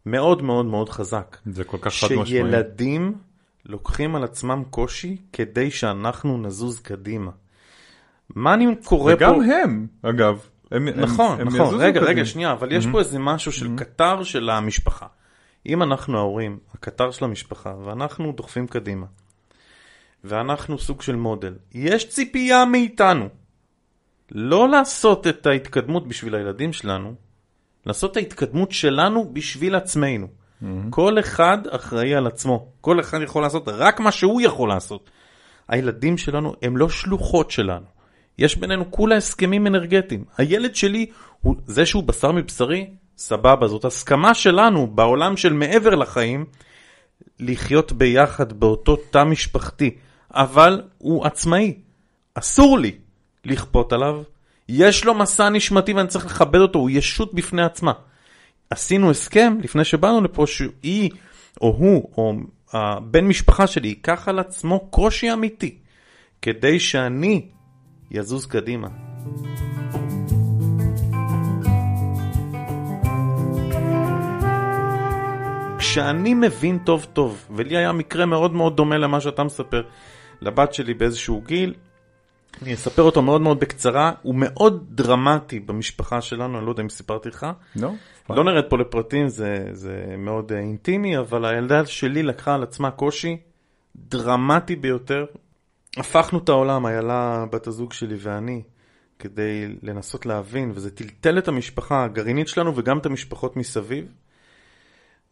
[0.06, 1.36] מאוד מאוד מאוד חזק.
[1.46, 2.26] זה כל כך חד משמעי.
[2.26, 3.14] שילדים
[3.64, 7.30] לוקחים על עצמם קושי כדי שאנחנו נזוז קדימה.
[8.34, 9.24] מה אני קורא פה?
[9.24, 10.46] וגם הם, אגב.
[10.70, 11.60] הם, נכון, הם, הם נכון.
[11.60, 12.00] יזוזו רגע.
[12.00, 15.06] רגע, שנייה, אבל יש פה איזה משהו של קטר של המשפחה.
[15.66, 19.06] אם אנחנו ההורים, הקטר של המשפחה, ואנחנו דוחפים קדימה,
[20.24, 23.28] ואנחנו סוג של מודל, יש ציפייה מאיתנו
[24.30, 27.14] לא לעשות את ההתקדמות בשביל הילדים שלנו,
[27.86, 30.28] לעשות את ההתקדמות שלנו בשביל עצמנו.
[30.90, 35.10] כל אחד אחראי על עצמו, כל אחד יכול לעשות רק מה שהוא יכול לעשות.
[35.68, 37.86] הילדים שלנו הם לא שלוחות שלנו.
[38.38, 40.24] יש בינינו כולה הסכמים אנרגטיים.
[40.38, 41.06] הילד שלי,
[41.40, 46.44] הוא, זה שהוא בשר מבשרי, סבבה, זאת הסכמה שלנו בעולם של מעבר לחיים,
[47.40, 49.96] לחיות ביחד באותו תא משפחתי,
[50.30, 51.74] אבל הוא עצמאי.
[52.34, 52.92] אסור לי
[53.44, 54.22] לכפות עליו,
[54.68, 57.92] יש לו מסע נשמתי ואני צריך לכבד אותו, הוא ישות בפני עצמה.
[58.70, 61.10] עשינו הסכם לפני שבאנו לפה שהיא
[61.60, 62.34] או הוא או
[62.72, 65.78] הבן משפחה שלי ייקח על עצמו קושי אמיתי
[66.42, 67.48] כדי שאני
[68.10, 68.88] יזוז קדימה.
[75.78, 79.82] כשאני מבין טוב טוב, ולי היה מקרה מאוד מאוד דומה למה שאתה מספר,
[80.40, 81.74] לבת שלי באיזשהו גיל.
[82.62, 86.88] אני אספר אותו מאוד מאוד בקצרה, הוא מאוד דרמטי במשפחה שלנו, אני לא יודע אם
[86.88, 87.46] סיפרתי לך.
[87.76, 87.90] לא?
[88.30, 92.90] לא נרד פה לפרטים, זה, זה מאוד אה, אינטימי, אבל הילדה שלי לקחה על עצמה
[92.90, 93.36] קושי
[93.96, 95.24] דרמטי ביותר.
[95.96, 98.62] הפכנו את העולם, איילה, בת הזוג שלי ואני,
[99.18, 104.12] כדי לנסות להבין, וזה טלטל את המשפחה הגרעינית שלנו וגם את המשפחות מסביב.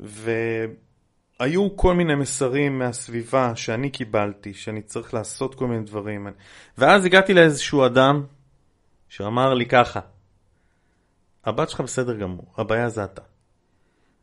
[0.01, 6.27] והיו כל מיני מסרים מהסביבה שאני קיבלתי, שאני צריך לעשות כל מיני דברים.
[6.79, 8.25] ואז הגעתי לאיזשהו אדם
[9.09, 10.01] שאמר לי ככה,
[11.45, 13.23] הבת שלך בסדר גמור, הבעיה זה אתה.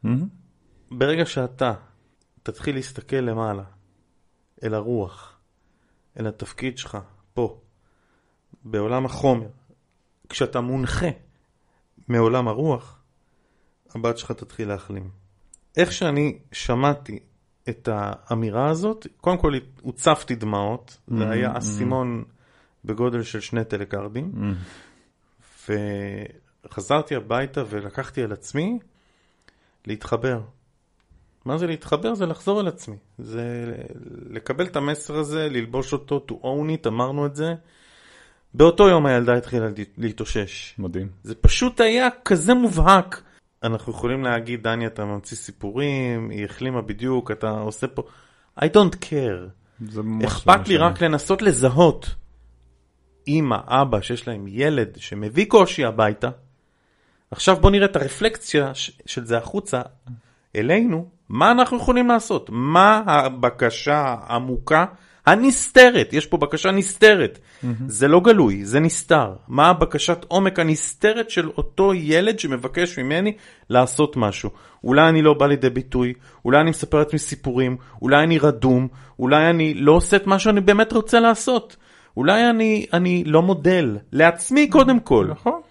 [0.04, 0.28] מהמם.
[0.92, 1.74] ברגע שאתה
[2.44, 3.64] תתחיל להסתכל למעלה,
[4.64, 5.41] אל הרוח,
[6.20, 6.98] אל התפקיד שלך,
[7.34, 7.60] פה,
[8.64, 9.48] בעולם החומר,
[10.30, 11.10] כשאתה מונחה
[12.08, 13.00] מעולם הרוח,
[13.96, 15.10] הבת שלך תתחיל להחלים.
[15.78, 17.20] איך שאני שמעתי
[17.70, 22.24] את האמירה הזאת, קודם כל הוצפתי דמעות, זה היה אסימון
[22.86, 24.56] בגודל של שני טלקרדים, מהמם.
[26.66, 28.80] וחזרתי הביתה ולקחתי על עצמי
[29.86, 30.42] להתחבר.
[31.46, 32.16] מה זה להתחבר?
[32.16, 32.96] זה לחזור אל עצמי.
[33.18, 33.74] זה
[34.30, 37.54] לקבל את המסר הזה, ללבוש אותו, to own it, אמרנו את זה.
[38.54, 40.76] באותו יום הילדה התחילה להתאושש.
[40.80, 41.10] מדהים.
[41.24, 43.22] זה פשוט היה כזה מובהק.
[43.64, 48.04] אנחנו יכולים להגיד, דני, אתה ממציא סיפורים, היא החלימה בדיוק, אתה עושה פה...
[48.60, 49.50] I don't care.
[49.96, 50.78] לא אכפת לי.
[50.78, 52.16] רק לנסות לזהות
[53.28, 56.30] אמא, אבא, שיש להם ילד שמביא קושי הביתה.
[57.32, 58.72] עכשיו בוא נראה את הרפלקציה
[59.06, 59.82] של זה החוצה
[60.56, 62.50] אלינו, מה אנחנו יכולים לעשות?
[62.54, 64.86] מה הבקשה העמוקה
[65.26, 66.14] הנסתרת?
[66.14, 67.40] יש פה בקשה נסתרת.
[67.88, 69.34] זה לא גלוי, זה נסתר.
[69.48, 73.34] מה הבקשת עומק הנסתרת של אותו ילד שמבקש ממני
[73.70, 74.50] לעשות משהו?
[74.84, 76.14] אולי אני לא בא לידי ביטוי,
[76.46, 78.88] אולי אני מספר לעצמי סיפורים, אולי אני רדום,
[79.20, 81.78] אולי אני לא עושה את מה שאני באמת רוצה לעשות.
[82.18, 85.28] אולי אני, אני לא מודל, לעצמי קודם כל.
[85.30, 85.62] נכון.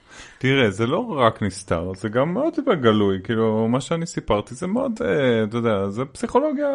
[0.43, 4.93] תראה, זה לא רק נסתר, זה גם מאוד בגלוי, כאילו, מה שאני סיפרתי זה מאוד,
[5.05, 6.67] אה, אתה יודע, זה פסיכולוגיה,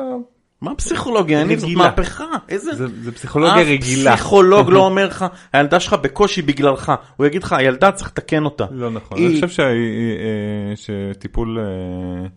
[0.62, 1.42] מה פסיכולוגיה?
[1.42, 1.70] אני זאת.
[1.76, 2.26] מהפכה.
[2.50, 2.76] איזה...
[2.76, 4.14] זה, זה פסיכולוגיה אף רגילה.
[4.18, 6.92] פסיכולוג לא אומר לך, הילדה שלך בקושי בגללך.
[7.18, 8.66] הוא יגיד לך, הילדה צריך לתקן אותה.
[8.72, 12.28] לא נכון, היא- אני חושב שה- אה, שטיפול אה,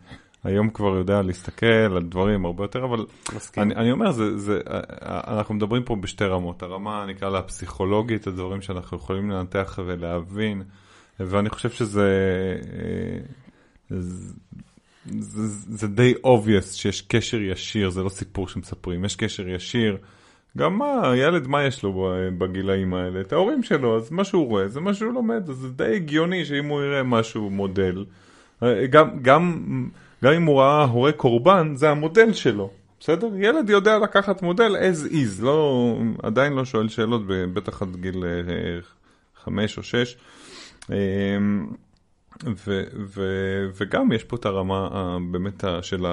[0.45, 3.05] היום כבר יודע להסתכל על דברים הרבה יותר, אבל.
[3.59, 4.61] אני, אני אומר, זה, זה,
[5.07, 10.63] אנחנו מדברים פה בשתי רמות, הרמה נקרא לה הפסיכולוגית, הדברים שאנחנו יכולים לנתח ולהבין,
[11.21, 12.09] ואני חושב שזה...
[13.91, 14.27] זה,
[15.21, 19.97] זה, זה די obvious שיש קשר ישיר, זה לא סיפור שמספרים, יש קשר ישיר.
[20.57, 23.21] גם מה, ילד, מה יש לו בגילאים האלה?
[23.21, 26.45] את ההורים שלו, אז מה שהוא רואה זה מה שהוא לומד, אז זה די הגיוני
[26.45, 28.05] שאם הוא יראה משהו מודל,
[28.63, 29.63] אה, גם, גם,
[30.25, 33.29] גם אם הוא ראה הורה קורבן, זה המודל שלו, בסדר?
[33.37, 38.25] ילד יודע לקחת מודל as is, לא, עדיין לא שואל שאלות, בטח עד גיל
[39.45, 40.17] חמש או שש.
[40.91, 43.23] ו, ו,
[43.77, 46.07] וגם יש פה את הרמה באמת של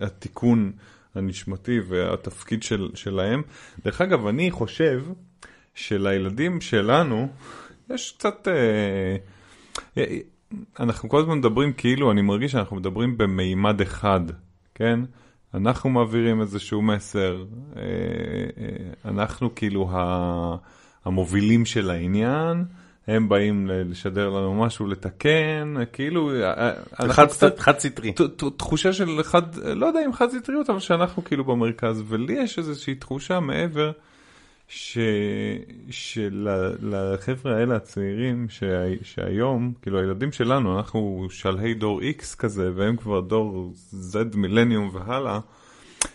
[0.00, 0.72] התיקון
[1.14, 3.42] הנשמתי והתפקיד של, שלהם.
[3.84, 5.04] דרך אגב, אני חושב
[5.74, 7.28] שלילדים שלנו
[7.90, 8.48] יש קצת...
[8.48, 9.16] אה,
[9.98, 10.18] אה,
[10.80, 14.20] אנחנו כל הזמן מדברים כאילו, אני מרגיש שאנחנו מדברים במימד אחד,
[14.74, 15.00] כן?
[15.54, 17.44] אנחנו מעבירים איזשהו מסר,
[17.76, 17.82] אה,
[19.04, 19.90] אנחנו כאילו
[21.04, 22.64] המובילים של העניין,
[23.08, 28.12] הם באים לשדר לנו משהו, לתקן, כאילו, אה, אה, חד- חד סטרי.
[28.12, 32.32] ת- ת- תחושה של אחד, לא יודע אם חד סטריות, אבל שאנחנו כאילו במרכז, ולי
[32.32, 33.92] יש איזושהי תחושה מעבר.
[35.90, 38.66] שלחבר'ה האלה הצעירים, שה...
[39.02, 43.72] שהיום, כאילו הילדים שלנו, אנחנו שלהי דור X כזה, והם כבר דור
[44.12, 45.38] Z מילניום והלאה,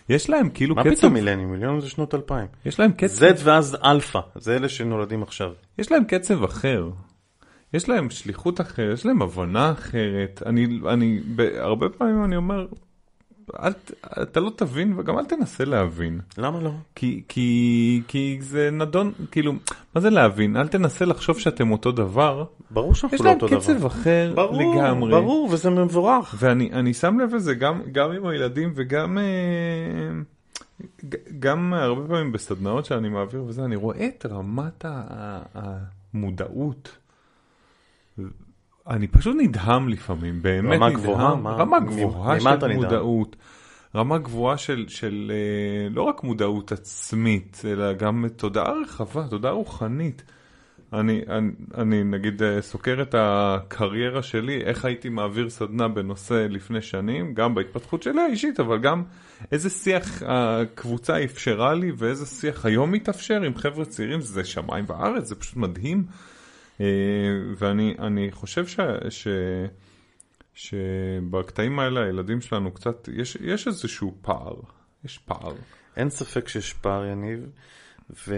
[0.08, 1.50] יש להם כאילו מה קצב, פתאום מילניום?
[1.52, 2.46] מילניום זה שנות 2000.
[2.66, 5.52] יש להם קצב, Z ואז אלפא, זה אלה שנולדים עכשיו.
[5.78, 6.90] יש להם קצב אחר.
[7.74, 10.42] יש להם שליחות אחרת, יש להם הבנה אחרת.
[10.46, 11.20] אני, אני,
[11.58, 12.66] הרבה פעמים אני אומר,
[13.62, 13.72] אל,
[14.22, 16.20] אתה לא תבין וגם אל תנסה להבין.
[16.38, 16.70] למה לא?
[16.94, 19.52] כי, כי, כי זה נדון, כאילו,
[19.94, 20.56] מה זה להבין?
[20.56, 22.44] אל תנסה לחשוב שאתם אותו דבר.
[22.70, 23.86] ברור יש שאנחנו לא להם אותו קצב דבר.
[23.86, 25.10] אחר ברור, לגמרי.
[25.10, 26.34] ברור, וזה מבורך.
[26.38, 29.24] ואני אני שם לב לזה גם, גם עם הילדים וגם אה,
[31.38, 34.84] גם הרבה פעמים בסדנאות שאני מעביר וזה, אני רואה את רמת
[36.14, 37.03] המודעות.
[38.88, 41.00] אני פשוט נדהם לפעמים, באמת רמה נדהם.
[41.02, 41.34] גבוהה?
[41.36, 42.44] מה- רמה גבוהה של?
[42.74, 43.36] מודעות.
[43.94, 50.22] רמה גבוהה של, של אה, לא רק מודעות עצמית, אלא גם תודעה רחבה, תודעה רוחנית.
[50.92, 56.82] אני, אני, אני נגיד אה, סוקר את הקריירה שלי, איך הייתי מעביר סדנה בנושא לפני
[56.82, 59.02] שנים, גם בהתפתחות שלי האישית, אבל גם
[59.52, 65.28] איזה שיח הקבוצה אפשרה לי ואיזה שיח היום מתאפשר עם חבר'ה צעירים, זה שמיים וארץ,
[65.28, 66.04] זה פשוט מדהים.
[66.80, 66.86] אה,
[67.56, 68.80] ואני חושב ש...
[69.10, 69.28] ש
[70.54, 74.54] שבקטעים האלה הילדים שלנו קצת, יש, יש איזשהו פער,
[75.04, 75.54] יש פער.
[75.96, 77.50] אין ספק שיש פער, יניב,
[78.28, 78.34] ו...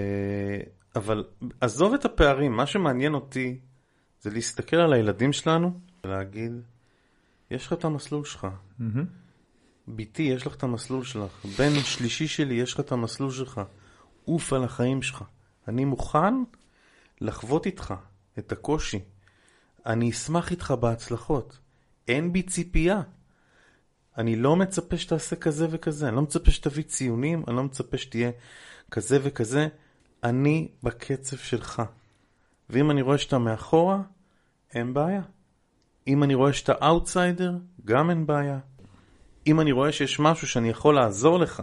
[0.96, 1.24] אבל
[1.60, 3.58] עזוב את הפערים, מה שמעניין אותי
[4.20, 6.52] זה להסתכל על הילדים שלנו ולהגיד,
[7.50, 8.46] יש לך את המסלול שלך.
[8.80, 8.84] Mm-hmm.
[9.86, 11.44] ביתי, יש לך את המסלול שלך.
[11.58, 13.60] בן שלישי שלי, יש לך את המסלול שלך.
[14.24, 15.24] עוף על החיים שלך.
[15.68, 16.34] אני מוכן
[17.20, 17.94] לחוות איתך
[18.38, 19.00] את הקושי.
[19.86, 21.58] אני אשמח איתך בהצלחות.
[22.08, 23.02] אין בי ציפייה.
[24.18, 28.30] אני לא מצפה שתעשה כזה וכזה, אני לא מצפה שתביא ציונים, אני לא מצפה שתהיה
[28.90, 29.68] כזה וכזה.
[30.24, 31.82] אני בקצב שלך.
[32.70, 34.02] ואם אני רואה שאתה מאחורה,
[34.74, 35.22] אין בעיה.
[36.06, 37.52] אם אני רואה שאתה אאוטסיידר,
[37.84, 38.58] גם אין בעיה.
[39.46, 41.62] אם אני רואה שיש משהו שאני יכול לעזור לך,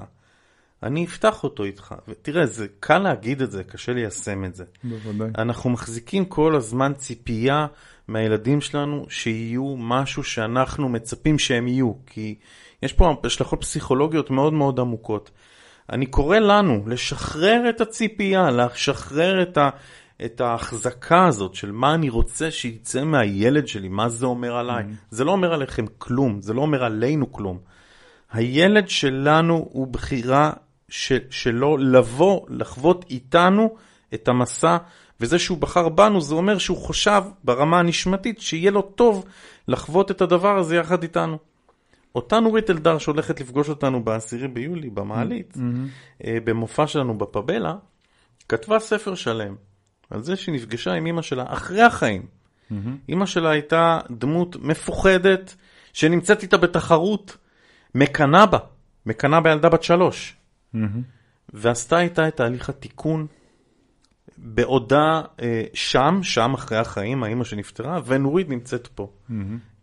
[0.84, 1.96] אני אפתח אותו איתך.
[2.08, 4.64] ותראה, זה קל להגיד את זה, קשה ליישם את זה.
[4.84, 5.30] בוודאי.
[5.38, 7.68] אנחנו מחזיקים כל הזמן ציפייה
[8.08, 12.36] מהילדים שלנו שיהיו משהו שאנחנו מצפים שהם יהיו, כי
[12.84, 15.32] יש פה השלכות פסיכולוגיות מאוד מאוד עמוקות.
[15.90, 19.70] אני קורא לנו לשחרר את הציפייה, לשחרר את, ה,
[20.26, 24.84] את ההחזקה הזאת של מה אני רוצה שיצא מהילד שלי, מה זה אומר עליי.
[24.84, 25.06] Mm-hmm.
[25.10, 27.60] זה לא אומר עליכם כלום, זה לא אומר עלינו כלום.
[28.32, 30.52] הילד שלנו הוא בחירה
[30.94, 33.76] של, שלו לבוא, לחוות איתנו
[34.14, 34.78] את המסע,
[35.20, 39.26] וזה שהוא בחר בנו, זה אומר שהוא חושב ברמה הנשמתית שיהיה לו טוב
[39.68, 41.38] לחוות את הדבר הזה יחד איתנו.
[42.16, 46.24] אותה נורית אלדר שהולכת לפגוש אותנו ב-10 ביולי במעלית, mm-hmm.
[46.44, 47.76] במופע שלנו בפבלה,
[48.50, 49.56] כתבה ספר שלם
[50.10, 52.22] על זה שהיא נפגשה עם אמא שלה אחרי החיים.
[52.22, 52.74] Mm-hmm.
[53.10, 55.56] אמא שלה הייתה דמות מפוחדת,
[55.94, 57.38] שנמצאת איתה בתחרות,
[57.96, 58.60] מקנאה בה,
[59.06, 60.38] מקנאה בילדה בת שלוש.
[61.54, 63.28] ועשתה איתה את תהליך התיקון
[64.38, 69.08] בעודה אה, שם, שם אחרי החיים, האמא שנפטרה, ונורית נמצאת פה.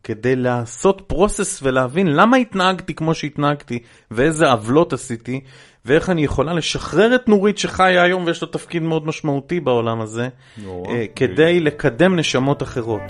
[0.05, 3.79] כדי לעשות פרוסס ולהבין למה התנהגתי כמו שהתנהגתי,
[4.11, 5.41] ואיזה עוולות עשיתי,
[5.85, 10.29] ואיך אני יכולה לשחרר את נורית שחיה היום ויש לו תפקיד מאוד משמעותי בעולם הזה,
[10.67, 13.03] אה, כדי לקדם נשמות אחרות.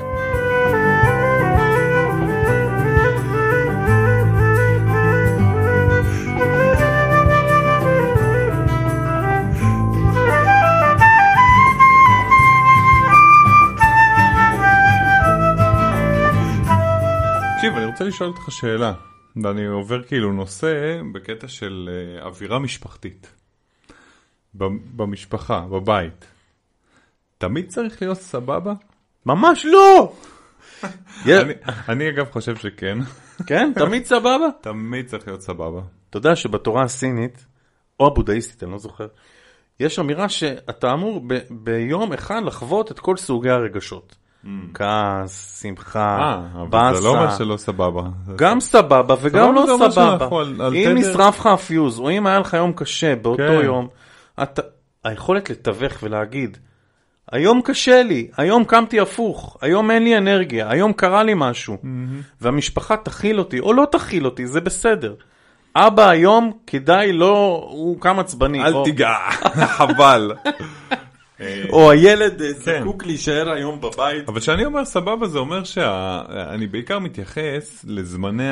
[17.91, 18.93] רוצה לשאול אותך שאלה,
[19.43, 23.33] ואני עובר כאילו נושא בקטע של uh, אווירה משפחתית.
[24.55, 26.27] במשפחה, בבית.
[27.39, 28.73] תמיד צריך להיות סבבה?
[29.27, 30.13] ממש לא!
[31.25, 31.53] אני,
[31.89, 32.99] אני אגב חושב שכן.
[33.49, 33.73] כן?
[33.75, 34.47] תמיד סבבה?
[34.61, 35.81] תמיד צריך להיות סבבה.
[36.11, 37.47] אתה יודע שבתורה הסינית,
[38.01, 39.07] או הבודהיסטית, אני לא זוכר,
[39.81, 44.17] יש אמירה שאתה אמור ב- ביום אחד לחוות את כל סוגי הרגשות.
[44.45, 44.49] Mm.
[44.75, 47.01] כעס, שמחה, באסה.
[47.01, 48.03] זה לא אומר שלא סבבה.
[48.37, 50.29] גם סבבה וגם לא סבבה.
[50.75, 53.65] אם נשרף לך הפיוז, או אם היה לך יום קשה באותו כן.
[53.65, 53.89] יום,
[55.05, 56.59] היכולת לתווך ולהגיד,
[57.33, 61.77] היום קשה לי, היום קמתי הפוך, היום אין לי אנרגיה, היום קרה לי משהו,
[62.41, 65.15] והמשפחה תכיל אותי, או לא תכיל אותי, זה בסדר.
[65.77, 68.65] אבא היום כדאי לא, הוא קם עצבני.
[68.65, 69.15] אל תיגע,
[69.77, 70.33] חבל.
[71.71, 72.81] או הילד אה, כן.
[72.81, 74.29] זקוק להישאר היום בבית.
[74.29, 78.51] אבל כשאני אומר סבבה זה אומר שאני בעיקר מתייחס לזמני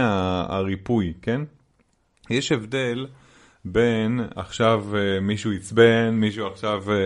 [0.48, 1.40] הריפוי, כן?
[2.30, 3.06] יש הבדל
[3.64, 6.82] בין עכשיו אה, מישהו עצבן, מישהו עכשיו...
[6.92, 6.96] אה,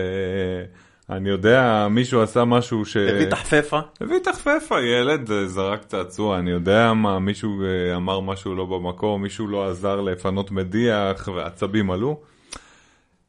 [1.09, 2.97] אני יודע, מישהו עשה משהו ש...
[2.97, 3.79] הביא תחפפה.
[4.01, 7.63] הביא תחפפה, ילד זרק צעצוע, אני יודע מה, מישהו
[7.95, 12.21] אמר משהו לא במקום, מישהו לא עזר לפנות מדיח ועצבים עלו.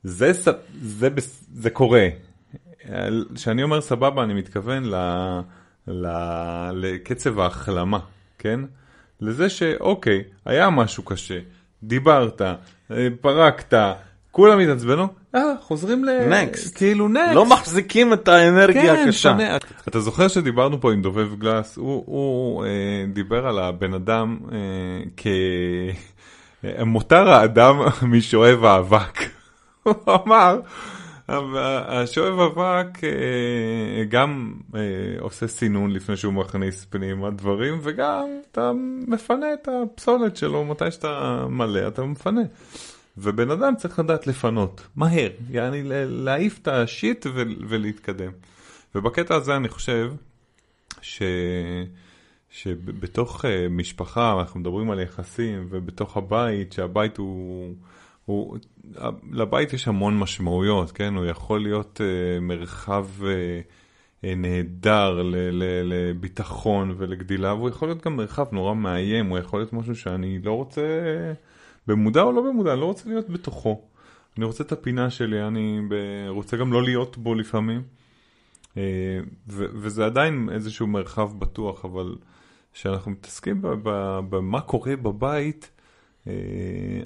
[0.05, 0.51] זה, זה,
[0.83, 1.09] זה,
[1.55, 2.09] זה קורה,
[3.35, 4.95] כשאני אומר סבבה, אני מתכוון ל,
[5.89, 6.07] ל,
[6.73, 7.99] לקצב ההחלמה,
[8.39, 8.61] כן?
[9.21, 11.39] לזה שאוקיי, היה משהו קשה,
[11.83, 13.75] דיברת, אה, פרקת,
[14.31, 16.09] כולם התעצבנו, אה, חוזרים ל...
[16.29, 16.77] נקסט.
[16.77, 17.35] כאילו נקסט.
[17.35, 19.37] לא מחזיקים את האנרגיה כן, הקשה.
[19.39, 19.57] כן,
[19.89, 24.59] אתה זוכר שדיברנו פה עם דובב גלס, הוא, הוא אה, דיבר על הבן אדם אה,
[25.17, 25.27] כ...
[26.65, 27.77] אה, מותר האדם
[28.13, 29.19] משואב האבק.
[29.83, 29.95] הוא
[30.27, 30.61] אמר...
[31.29, 34.81] השואב אבק אה, גם אה,
[35.21, 38.73] עושה סינון לפני שהוא מכניס פנימה דברים, וגם אתה
[39.09, 42.43] מפנה את הפסולת שלו מתי שאתה מלא, אתה מפנה.
[43.19, 47.27] ובן אדם צריך לדעת לפנות, מהר, יעני להעיף את השיט
[47.69, 48.33] ולהתקדם.
[48.95, 50.13] ובקטע הזה אני חושב
[51.01, 51.23] ש...
[52.51, 57.75] שבתוך משפחה, אנחנו מדברים על יחסים, ובתוך הבית, שהבית הוא...
[58.25, 58.59] הוא,
[59.33, 61.15] לבית יש המון משמעויות, כן?
[61.15, 63.23] הוא יכול להיות uh, מרחב uh,
[64.23, 69.61] uh, נהדר ל, ל, לביטחון ולגדילה, והוא יכול להיות גם מרחב נורא מאיים, הוא יכול
[69.61, 70.83] להיות משהו שאני לא רוצה,
[71.87, 73.83] במודע או לא במודע, אני לא רוצה להיות בתוכו.
[74.37, 75.81] אני רוצה את הפינה שלי, אני
[76.29, 77.83] רוצה גם לא להיות בו לפעמים.
[78.73, 78.77] Uh,
[79.49, 82.15] ו, וזה עדיין איזשהו מרחב בטוח, אבל
[82.73, 83.61] כשאנחנו מתעסקים
[84.31, 85.74] במה קורה בבית, אה,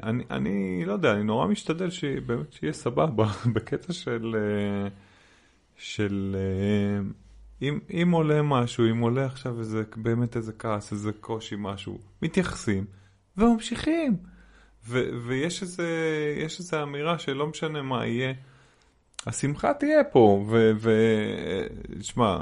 [0.03, 4.89] אני, אני לא יודע, אני נורא משתדל שבאמת שיהיה סבבה בקטע של, אה,
[5.77, 7.11] של אה,
[7.63, 12.85] אם, אם עולה משהו, אם עולה עכשיו איזה, באמת איזה כעס, איזה קושי, משהו, מתייחסים
[13.37, 14.17] וממשיכים.
[14.89, 15.89] ו, ויש איזה,
[16.37, 18.33] איזה אמירה שלא משנה מה יהיה,
[19.27, 20.47] השמחה תהיה פה,
[22.01, 22.39] ושמע,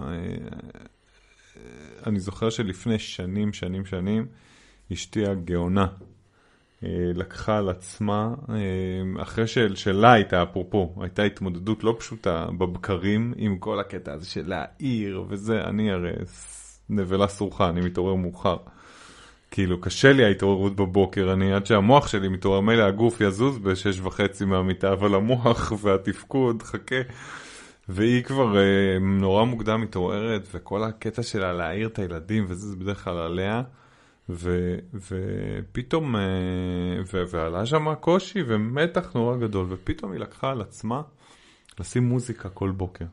[2.06, 4.26] אני זוכר שלפני שנים, שנים, שנים,
[4.92, 6.15] אשתי הגאונה אה,
[7.14, 13.58] לקחה על עצמה, אה, אחרי של, שלה הייתה, אפרופו, הייתה התמודדות לא פשוטה בבקרים עם
[13.58, 16.12] כל הקטע הזה של להעיר וזה, אני הרי
[16.90, 18.56] נבלה סרוחה, אני מתעורר מאוחר.
[19.50, 24.44] כאילו, קשה לי ההתעוררות בבוקר, אני עד שהמוח שלי מתעורר, מילא הגוף יזוז בשש וחצי
[24.44, 27.00] מהמיטה, אבל המוח והתפקוד, חכה.
[27.88, 33.04] והיא כבר אה, נורא מוקדם מתעוררת, וכל הקטע שלה להעיר את הילדים, וזה זה בדרך
[33.04, 33.62] כלל עליה,
[34.28, 36.22] ו, ופתאום, אה,
[37.12, 41.02] ו, ועלה שם קושי ומתח נורא גדול, ופתאום היא לקחה על עצמה
[41.80, 43.04] לשים מוזיקה כל בוקר.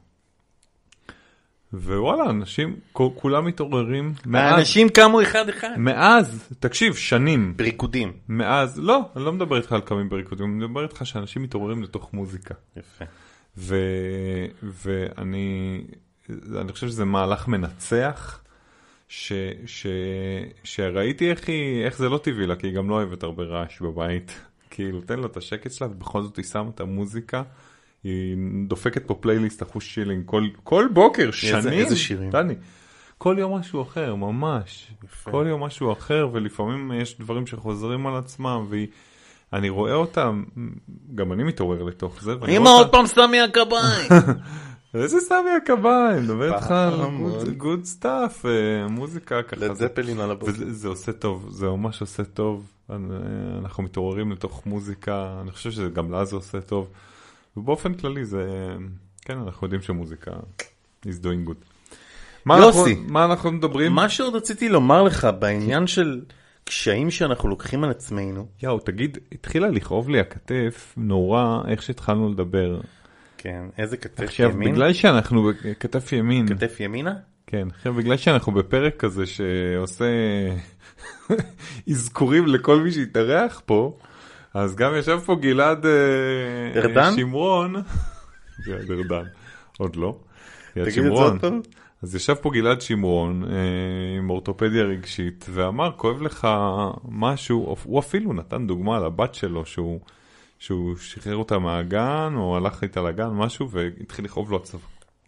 [1.73, 4.53] ווואלה, אנשים, כולם מתעוררים מאז.
[4.53, 5.69] האנשים קמו אחד-אחד.
[5.77, 7.57] מאז, תקשיב, שנים.
[7.57, 8.13] בריקודים.
[8.29, 12.13] מאז, לא, אני לא מדבר איתך על קמים בריקודים, אני מדבר איתך שאנשים מתעוררים לתוך
[12.13, 12.53] מוזיקה.
[12.77, 13.05] יפה.
[13.57, 13.75] ו,
[14.63, 15.81] ואני
[16.61, 18.39] אני חושב שזה מהלך מנצח,
[19.07, 19.33] ש,
[19.65, 19.87] ש,
[20.63, 23.81] שראיתי איך, היא, איך זה לא טבעי לה, כי היא גם לא אוהבת הרבה רעש
[23.81, 24.31] בבית.
[24.69, 27.43] כאילו, תן לה את השקט שלה, ובכל זאת היא שמה את המוזיקה.
[28.03, 28.37] היא
[28.67, 31.55] דופקת פה פלייליסט אחוש שילינג כל, כל בוקר, שנים.
[31.55, 32.29] איזה, איזה שירים?
[32.29, 32.53] דני.
[33.17, 34.91] כל יום משהו אחר, ממש.
[35.03, 35.31] יפה.
[35.31, 38.87] כל יום משהו אחר, ולפעמים יש דברים שחוזרים על עצמם, והיא...
[39.53, 40.43] אני רואה אותם,
[41.15, 42.33] גם אני מתעורר לתוך זה.
[42.47, 44.09] אמא עוד פעם סמי הקביים.
[44.93, 49.65] איזה סמי הקביים, מדבר איתך על גוד סטאפ, אה, מוזיקה ככה.
[49.65, 50.51] לזפלין על הבוקר.
[50.67, 52.71] זה עושה טוב, זה ממש עושה טוב.
[53.59, 56.89] אנחנו מתעוררים לתוך מוזיקה, אני חושב שגם לה זה עושה טוב.
[57.57, 58.69] ובאופן כללי זה,
[59.21, 60.31] כן, אנחנו יודעים שמוזיקה
[61.05, 62.49] is doing good.
[62.57, 63.91] יוסי, מה אנחנו מדברים?
[63.91, 66.21] מה שעוד רציתי לומר לך בעניין של...
[66.65, 68.47] קשיים שאנחנו לוקחים על עצמנו.
[68.63, 72.79] יאו, תגיד, התחילה לכאוב לי הכתף נורא איך שהתחלנו לדבר.
[73.43, 74.61] כן, איזה כתף עכשיו, ימין?
[74.61, 76.47] עכשיו, בגלל שאנחנו בכתף ימין.
[76.47, 77.13] כתף ימינה?
[77.47, 80.05] כן, עכשיו בגלל שאנחנו בפרק כזה שעושה
[81.91, 83.97] אזכורים לכל מי שהתארח פה,
[84.53, 87.15] אז גם ישב פה גלעד אה, ארדן?
[87.15, 87.75] שמרון.
[88.65, 89.29] גלעד ארדן,
[89.77, 90.17] עוד לא.
[90.73, 91.61] תגיד את זה עוד פעם.
[92.03, 96.47] אז ישב פה גלעד שמרון אה, עם אורתופדיה רגשית ואמר כואב לך
[97.09, 99.99] משהו, הוא אפילו נתן דוגמה לבת שלו שהוא,
[100.63, 104.77] שהוא שחרר אותה מהגן או הלך איתה לגן משהו והתחיל לכאוב לו הצו,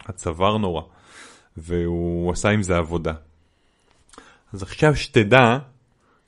[0.05, 0.81] הצוואר נורא
[1.57, 3.13] והוא עשה עם זה עבודה.
[4.53, 5.57] אז עכשיו שתדע,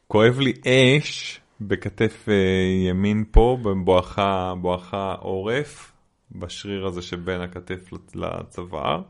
[0.07, 2.33] כואב לי אש בכתף אה,
[2.89, 5.91] ימין פה, בבואכה עורף,
[6.31, 9.01] בשריר הזה שבין הכתף לצוואר.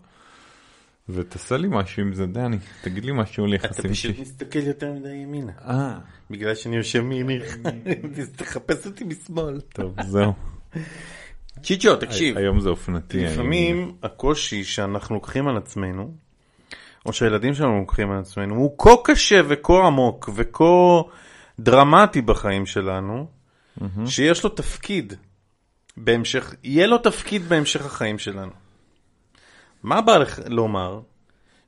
[1.10, 4.91] ותעשה לי משהו עם זה, דני, תגיד לי משהו על יחסים אתה פשוט מסתכל יותר
[4.91, 5.52] מדי ימינה.
[5.62, 5.98] אה.
[6.30, 7.41] בגלל שאני יושב מימין,
[8.38, 9.62] תחפש אותי משמאל.
[9.62, 10.34] טוב, זהו.
[11.63, 12.38] צ'יצ'ו, תקשיב.
[12.38, 13.26] היום זה אופנתי.
[13.26, 16.13] לפעמים הקושי שאנחנו לוקחים על עצמנו,
[17.06, 21.02] או שהילדים שלנו לוקחים על עצמנו, הוא כה קשה וכה עמוק וכה
[21.60, 23.28] דרמטי בחיים שלנו,
[24.06, 25.13] שיש לו תפקיד
[25.98, 28.66] בהמשך, יהיה לו תפקיד בהמשך החיים שלנו.
[29.84, 31.00] מה בא לך לומר?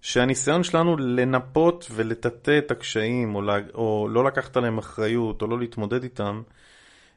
[0.02, 5.60] שהניסיון שלנו לנפות ולטאטא את הקשיים, או, לה, או לא לקחת עליהם אחריות, או לא
[5.60, 6.42] להתמודד איתם,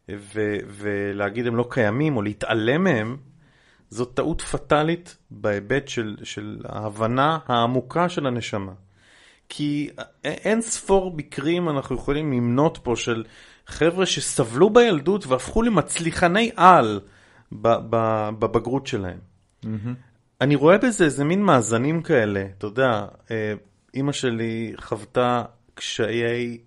[0.08, 3.16] ו, ולהגיד הם לא קיימים, או להתעלם מהם,
[3.90, 8.72] זאת טעות פטאלית בהיבט של, של ההבנה העמוקה של הנשמה.
[9.48, 9.90] כי
[10.24, 13.24] אין ספור מקרים אנחנו יכולים למנות פה של
[13.66, 17.00] חבר'ה שסבלו בילדות והפכו למצליחני על
[17.52, 19.18] בבגרות שלהם.
[19.64, 20.11] Mm-hmm.
[20.42, 23.54] אני רואה בזה איזה מין מאזנים כאלה, אתה יודע, אה,
[23.94, 26.58] אימא שלי חוותה קשיי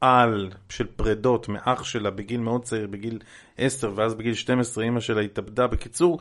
[0.00, 3.18] על של פרדות מאח שלה בגיל מאוד צעיר, בגיל
[3.58, 5.66] 10, ואז בגיל 12 אימא שלה התאבדה.
[5.66, 6.20] בקיצור,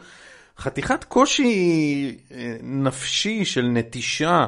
[0.57, 4.45] חתיכת קושי אה, נפשי של נטישה,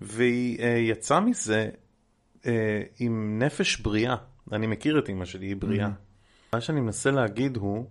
[0.00, 1.68] והיא אה, יצאה מזה
[2.98, 4.16] עם נפש בריאה.
[4.52, 5.88] אני מכיר את אמא שלי, היא בריאה.
[6.52, 7.86] מה שאני מנסה להגיד הוא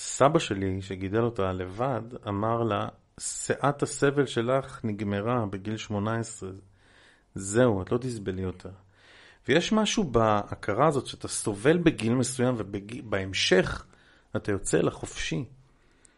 [0.00, 2.88] שסבא שלי, שגידל אותה לבד, אמר לה,
[3.20, 6.50] שאת הסבל שלך נגמרה בגיל 18,
[7.34, 8.70] זהו, את לא תסבלי יותר.
[9.48, 13.84] ויש משהו בהכרה הזאת שאתה סובל בגיל מסוים ובהמשך
[14.36, 15.44] אתה יוצא לחופשי.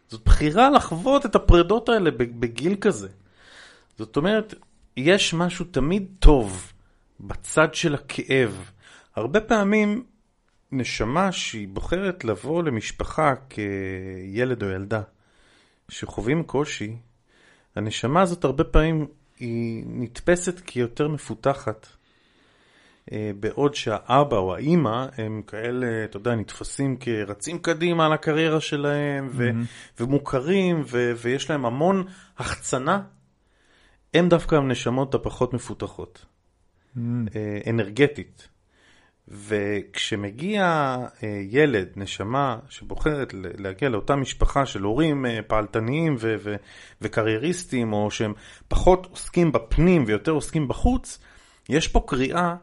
[0.08, 3.08] זאת בחירה לחוות את הפרדות האלה בגיל כזה.
[3.98, 4.54] זאת אומרת,
[4.96, 6.72] יש משהו תמיד טוב
[7.20, 8.70] בצד של הכאב.
[9.16, 10.04] הרבה פעמים
[10.72, 15.02] נשמה שהיא בוחרת לבוא למשפחה כילד או ילדה
[15.88, 16.96] שחווים קושי,
[17.76, 19.06] הנשמה הזאת הרבה פעמים
[19.38, 21.86] היא נתפסת כיותר מפותחת.
[23.12, 29.28] אה, בעוד שהאבא או האימא הם כאלה, אתה יודע, נתפסים כרצים קדימה על הקריירה שלהם
[29.32, 30.02] ו- mm-hmm.
[30.02, 32.04] ומוכרים ו- ויש להם המון
[32.38, 33.02] החצנה,
[34.14, 36.24] הם דווקא הנשמות הפחות מפותחות,
[36.96, 37.00] mm-hmm.
[37.70, 38.48] אנרגטית.
[39.28, 46.56] וכשמגיע אה, ילד, נשמה, שבוחרת להגיע לאותה משפחה של הורים פעלתניים ו- ו-
[47.00, 48.32] וקרייריסטים, או שהם
[48.68, 51.18] פחות עוסקים בפנים ויותר עוסקים בחוץ,
[51.68, 52.54] יש פה קריאה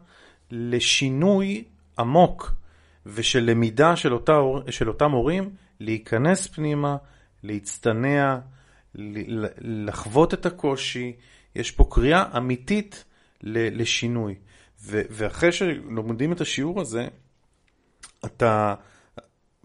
[0.51, 1.63] לשינוי
[1.99, 2.51] עמוק
[3.05, 4.39] ושל למידה של, אותה,
[4.69, 5.49] של אותם הורים
[5.79, 6.97] להיכנס פנימה,
[7.43, 8.37] להצטנע,
[9.61, 11.13] לחוות את הקושי.
[11.55, 13.03] יש פה קריאה אמיתית
[13.43, 14.35] לשינוי.
[14.81, 17.07] ו- ואחרי שלומדים את השיעור הזה,
[18.25, 18.75] אתה,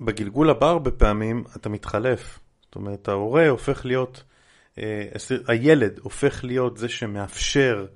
[0.01, 2.39] בגלגול הבא הרבה פעמים, אתה מתחלף.
[2.65, 4.23] זאת אומרת, ההורה הופך להיות,
[4.79, 5.05] אה,
[5.49, 7.87] הילד הופך להיות זה שמאפשר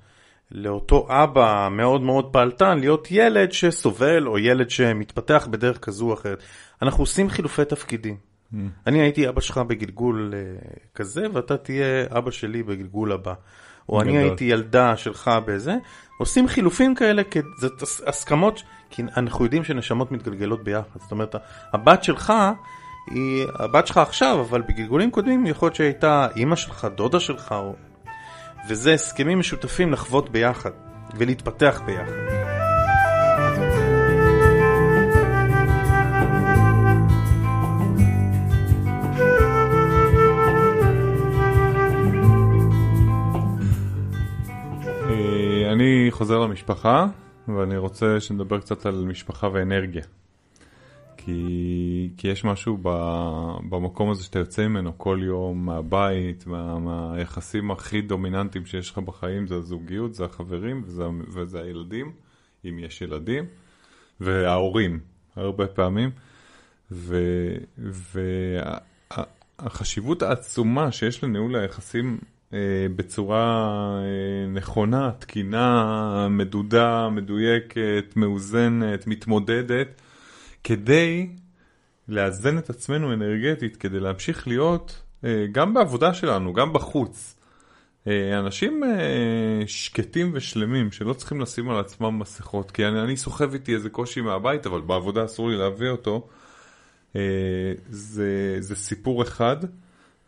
[0.51, 6.43] לאותו אבא מאוד מאוד פעלתן להיות ילד שסובל או ילד שמתפתח בדרך כזו או אחרת.
[6.83, 8.17] אנחנו עושים חילופי תפקידים.
[8.53, 8.57] Mm.
[8.87, 13.35] אני הייתי אבא שלך בגלגול uh, כזה ואתה תהיה אבא שלי בגלגול הבא.
[13.89, 15.75] או אני הייתי ילדה שלך בזה.
[16.19, 17.23] עושים חילופים כאלה,
[17.57, 17.69] זה
[18.07, 21.01] הסכמות, כי אנחנו יודעים שנשמות מתגלגלות ביחד.
[21.01, 21.35] זאת אומרת,
[21.73, 22.33] הבת שלך
[23.11, 27.75] היא הבת שלך עכשיו, אבל בגלגולים קודמים יכול להיות שהייתה אימא שלך, דודה שלך, או
[28.69, 30.71] וזה הסכמים משותפים לחוות ביחד
[31.17, 32.58] ולהתפתח ביחד.
[45.79, 47.07] אני חוזר למשפחה
[47.49, 50.03] ואני רוצה שנדבר קצת על משפחה ואנרגיה.
[51.17, 52.89] כי, כי יש משהו ב,
[53.69, 59.47] במקום הזה שאתה יוצא ממנו כל יום מהבית, מה, מהיחסים הכי דומיננטיים שיש לך בחיים,
[59.47, 62.13] זה הזוגיות, זה החברים וזה, וזה הילדים,
[62.65, 63.45] אם יש ילדים,
[64.21, 65.01] וההורים,
[65.37, 66.11] הרבה פעמים.
[69.59, 72.19] והחשיבות העצומה שיש לניהול היחסים
[72.97, 80.01] בצורה אה, נכונה, תקינה, מדודה, מדויקת, מאוזנת, מתמודדת,
[80.65, 81.29] כדי
[82.09, 87.37] לאזן את עצמנו אנרגטית, כדי להמשיך להיות אה, גם בעבודה שלנו, גם בחוץ.
[88.07, 93.53] אה, אנשים אה, שקטים ושלמים שלא צריכים לשים על עצמם מסכות, כי אני, אני סוחב
[93.53, 96.29] איתי איזה קושי מהבית, אבל בעבודה אסור לי להביא אותו.
[97.91, 99.57] זה, זה סיפור אחד.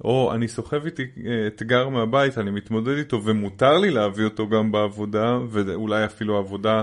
[0.05, 1.07] או אני סוחב איתי
[1.47, 6.83] אתגר מהבית, אני מתמודד איתו ומותר לי להביא אותו גם בעבודה, ואולי אפילו עבודה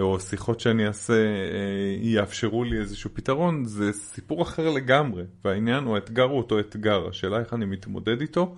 [0.00, 5.94] או שיחות שאני אעשה אה, יאפשרו לי איזשהו פתרון, זה סיפור אחר לגמרי, והעניין הוא
[5.94, 8.56] האתגר הוא אותו אתגר, השאלה איך אני מתמודד איתו.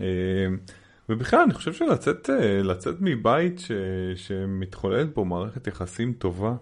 [0.00, 0.06] אה,
[1.08, 3.72] ובכלל אני חושב שלצאת אה, לצאת מבית ש,
[4.16, 6.54] שמתחוללת בו מערכת יחסים טובה,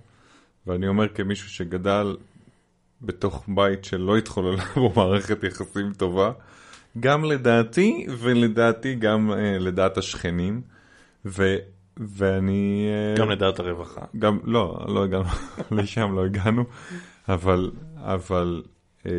[0.67, 2.17] ואני אומר כמישהו שגדל
[3.03, 6.33] בתוך בית שלא התחוללה בו מערכת יחסים טובה,
[7.01, 10.61] גם לדעתי ולדעתי גם לדעת השכנים.
[11.27, 11.57] ו...
[11.99, 12.89] ואני...
[12.89, 14.01] אה, גם לדעת הרווחה.
[14.19, 15.29] גם, לא, לא הגענו,
[15.83, 16.65] לשם לא הגענו,
[17.29, 18.63] אבל, אבל,
[19.07, 19.13] אה,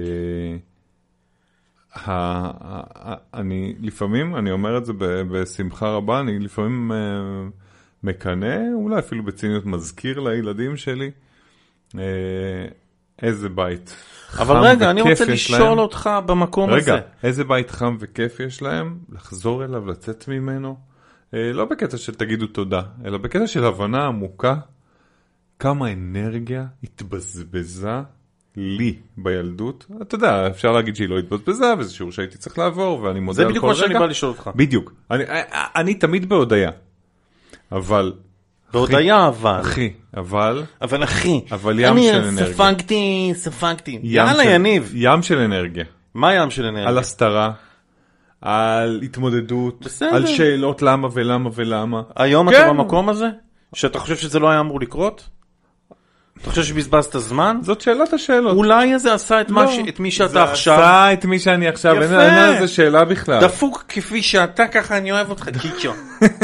[1.93, 4.93] ה, ה, אני לפעמים, אני אומר את זה
[5.31, 6.97] בשמחה רבה, אני לפעמים אה,
[8.03, 11.11] מקנא, אולי אפילו בציניות מזכיר לילדים שלי,
[11.97, 12.67] אה,
[13.23, 13.95] איזה בית.
[14.37, 15.77] אבל רגע, אני רוצה לשאול להם.
[15.77, 16.93] אותך במקום רגע, הזה.
[16.93, 20.77] רגע, איזה בית חם וכיף יש להם, לחזור אליו, לצאת ממנו.
[21.33, 24.55] אה, לא בקטע של תגידו תודה, אלא בקטע של הבנה עמוקה
[25.59, 28.01] כמה אנרגיה התבזבזה
[28.55, 29.85] לי בילדות.
[30.01, 33.47] אתה יודע, אפשר להגיד שהיא לא התבזבזה, וזה שיעור שהייתי צריך לעבור, ואני מודה על
[33.47, 33.59] כל רגע.
[33.59, 34.49] זה בדיוק מה שאני בא לשאול אותך.
[34.55, 34.93] בדיוק.
[35.11, 35.41] אני, אני,
[35.75, 36.71] אני תמיד בהודיה,
[37.71, 38.13] אבל...
[38.73, 39.61] בהודיה אבל.
[39.61, 40.63] אחי, אבל...
[40.81, 41.41] אבל אחי.
[41.51, 42.45] אבל ים של אנרגיה.
[42.45, 43.99] אני ספגתי, ספגתי.
[44.03, 44.91] יאללה, יניב.
[44.95, 45.83] ים של אנרגיה.
[46.13, 46.89] מה ים של אנרגיה?
[46.89, 47.51] על הסתרה,
[48.41, 50.15] על התמודדות, בסדר.
[50.15, 52.01] על שאלות למה ולמה ולמה.
[52.15, 52.61] היום כן.
[52.61, 53.27] אתה במקום הזה?
[53.73, 55.29] שאתה חושב שזה לא היה אמור לקרות?
[56.41, 57.57] אתה חושב שבזבזת זמן?
[57.61, 58.55] זאת שאלת השאלות.
[58.55, 59.79] אולי זה עשה את, מה לא, ש...
[59.89, 60.73] את מי שאתה זה עכשיו.
[60.73, 62.25] עשה את מי שאני עכשיו, אין יפה.
[62.25, 63.41] אין על זה שאלה בכלל.
[63.41, 65.91] דפוק כפי שאתה, ככה אני אוהב אותך, קיצ'ו.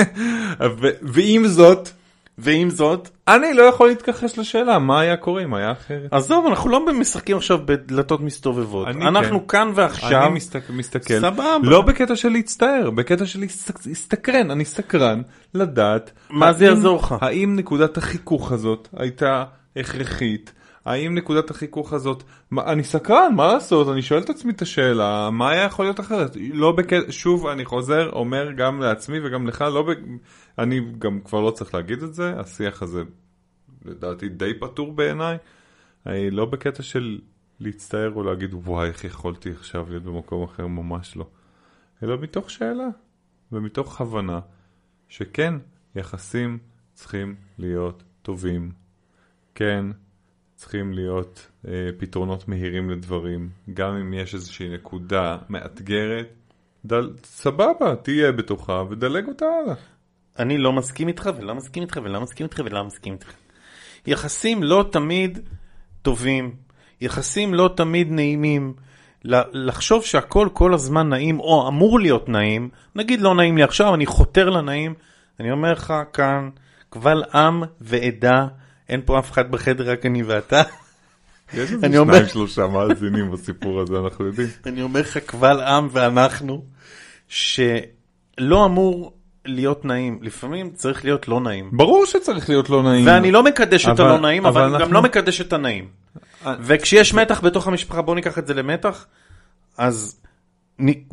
[0.81, 1.89] ו- ועם זאת,
[2.37, 6.07] ועם זאת, אני לא יכול להתכחש לשאלה מה היה קורה אם היה אחרת.
[6.13, 8.87] עזוב, אנחנו לא משחקים עכשיו בדלתות מסתובבות.
[8.87, 9.47] אנחנו כן.
[9.47, 10.23] כאן ועכשיו.
[10.25, 11.45] אני מסתכל, מסתכל, סבבה.
[11.63, 15.21] לא בקטע של להצטער, בקטע של להסתק- להסתקרן, אני סקרן
[15.53, 16.11] לדעת.
[16.29, 17.15] מה זה האם- יעזור לך?
[17.21, 19.43] האם נקודת החיכוך הזאת הייתה
[19.75, 20.51] הכרחית?
[20.85, 23.89] האם נקודת החיכוך הזאת, מה, אני סקרן, מה לעשות?
[23.89, 26.37] אני שואל את עצמי את השאלה, מה היה יכול להיות אחרת?
[26.53, 29.89] לא בקטע, שוב, אני חוזר, אומר גם לעצמי וגם לך, לא ב...
[30.59, 33.03] אני גם כבר לא צריך להגיד את זה, השיח הזה
[33.85, 35.37] לדעתי די פתור בעיניי.
[36.05, 37.19] אני לא בקטע של
[37.59, 41.27] להצטער או להגיד וואי איך יכולתי עכשיו להיות במקום אחר, ממש לא.
[42.03, 42.87] אלא מתוך שאלה
[43.51, 44.39] ומתוך הבנה
[45.09, 45.53] שכן,
[45.95, 46.57] יחסים
[46.93, 48.71] צריכים להיות טובים.
[49.55, 49.85] כן,
[50.55, 53.49] צריכים להיות אה, פתרונות מהירים לדברים.
[53.73, 56.33] גם אם יש איזושהי נקודה מאתגרת,
[56.85, 57.13] דל...
[57.23, 59.75] סבבה, תהיה בתוכה ודלג אותה הלאה.
[60.39, 63.33] אני לא מסכים איתך ולא מסכים איתך ולא מסכים איתך ולא מסכים איתך.
[64.07, 65.39] יחסים לא תמיד
[66.01, 66.55] טובים,
[67.01, 68.73] יחסים לא תמיד נעימים.
[69.53, 74.05] לחשוב שהכל כל הזמן נעים או אמור להיות נעים, נגיד לא נעים לי עכשיו, אני
[74.05, 74.93] חותר לנעים,
[75.39, 76.49] אני אומר לך כאן,
[76.89, 78.47] קבל עם ועדה,
[78.89, 80.61] אין פה אף אחד בחדר רק אני ואתה,
[81.53, 84.47] יש איזה שניים שלושה מאזינים בסיפור הזה, אנחנו יודעים.
[84.65, 86.63] אני אומר לך קבל עם ואנחנו,
[87.27, 89.13] שלא אמור
[89.45, 91.69] להיות נעים, לפעמים צריך להיות לא נעים.
[91.73, 93.07] ברור שצריך להיות לא נעים.
[93.07, 95.87] ואני לא מקדש את אבל- הלא נעים, אבל אבל אני גם לא מקדש את הנעים.
[96.45, 96.55] אה.
[96.61, 99.05] וכשיש מתח בתוך המשפחה, בוא ניקח את זה למתח,
[99.77, 100.21] אז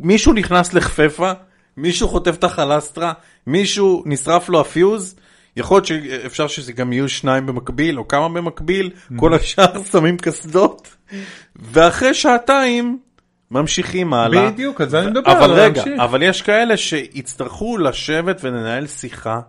[0.01, 1.33] מישהו נכנס לחפפה,
[1.77, 3.13] מישהו חוטף את החלסטרה,
[3.47, 5.17] מישהו נשרף לו הפיוז,
[5.57, 10.97] יכול להיות שאפשר שזה גם יהיו שניים במקביל, או כמה במקביל, כל השאר שמים קסדות,
[11.57, 12.99] ואחרי שעתיים
[13.51, 14.51] ממשיכים הלאה.
[14.51, 15.33] בדיוק, על זה אני מדבר.
[15.33, 16.01] אבל רגע, להמשיך.
[16.01, 19.41] אבל יש כאלה שיצטרכו לשבת ולנהל שיחה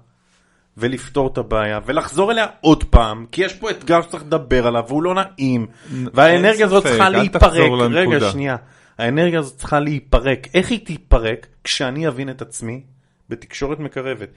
[0.78, 5.04] ולפתור את הבעיה ולחזור אליה עוד פעם, כי יש פה אתגר שצריך לדבר עליו והוא
[5.04, 5.68] לא נעים,
[6.14, 7.72] והאנרגיה הזאת צריכה להיפרק.
[7.92, 8.32] רגע.
[8.32, 8.56] שנייה.
[8.98, 10.48] האנרגיה הזאת צריכה להיפרק.
[10.54, 11.48] איך היא תיפרק?
[11.64, 12.82] כשאני אבין את עצמי
[13.30, 14.30] בתקשורת מקרבת.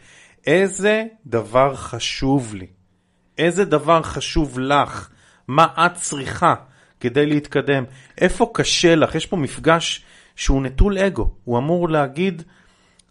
[0.46, 2.66] איזה דבר חשוב לי?
[3.38, 5.08] איזה דבר חשוב לך?
[5.48, 6.54] מה את צריכה
[7.00, 7.84] כדי להתקדם?
[8.18, 9.14] איפה קשה לך?
[9.14, 10.04] יש פה מפגש
[10.36, 11.30] שהוא נטול אגו.
[11.44, 12.42] הוא אמור להגיד,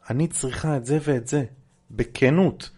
[0.09, 1.43] אני צריכה את זה ואת זה,
[1.91, 2.69] בכנות.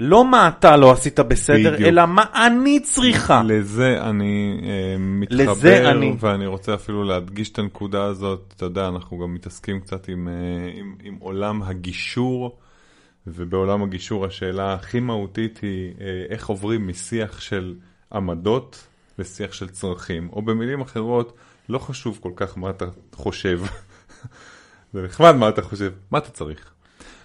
[0.00, 1.88] לא מה אתה לא עשית בסדר, בדיוק.
[1.88, 3.42] אלא מה אני צריכה.
[3.46, 4.96] לזה אני אה,
[5.30, 6.16] לזה מתחבר, אני.
[6.20, 8.54] ואני רוצה אפילו להדגיש את הנקודה הזאת.
[8.56, 10.34] אתה יודע, אנחנו גם מתעסקים קצת עם, אה,
[10.80, 12.58] עם, עם עולם הגישור,
[13.26, 17.74] ובעולם הגישור השאלה הכי מהותית היא אה, איך עוברים משיח של
[18.12, 18.86] עמדות
[19.18, 21.36] לשיח של צרכים, או במילים אחרות,
[21.68, 23.60] לא חשוב כל כך מה אתה חושב.
[24.92, 26.72] זה נחמד מה אתה חושב, מה אתה צריך.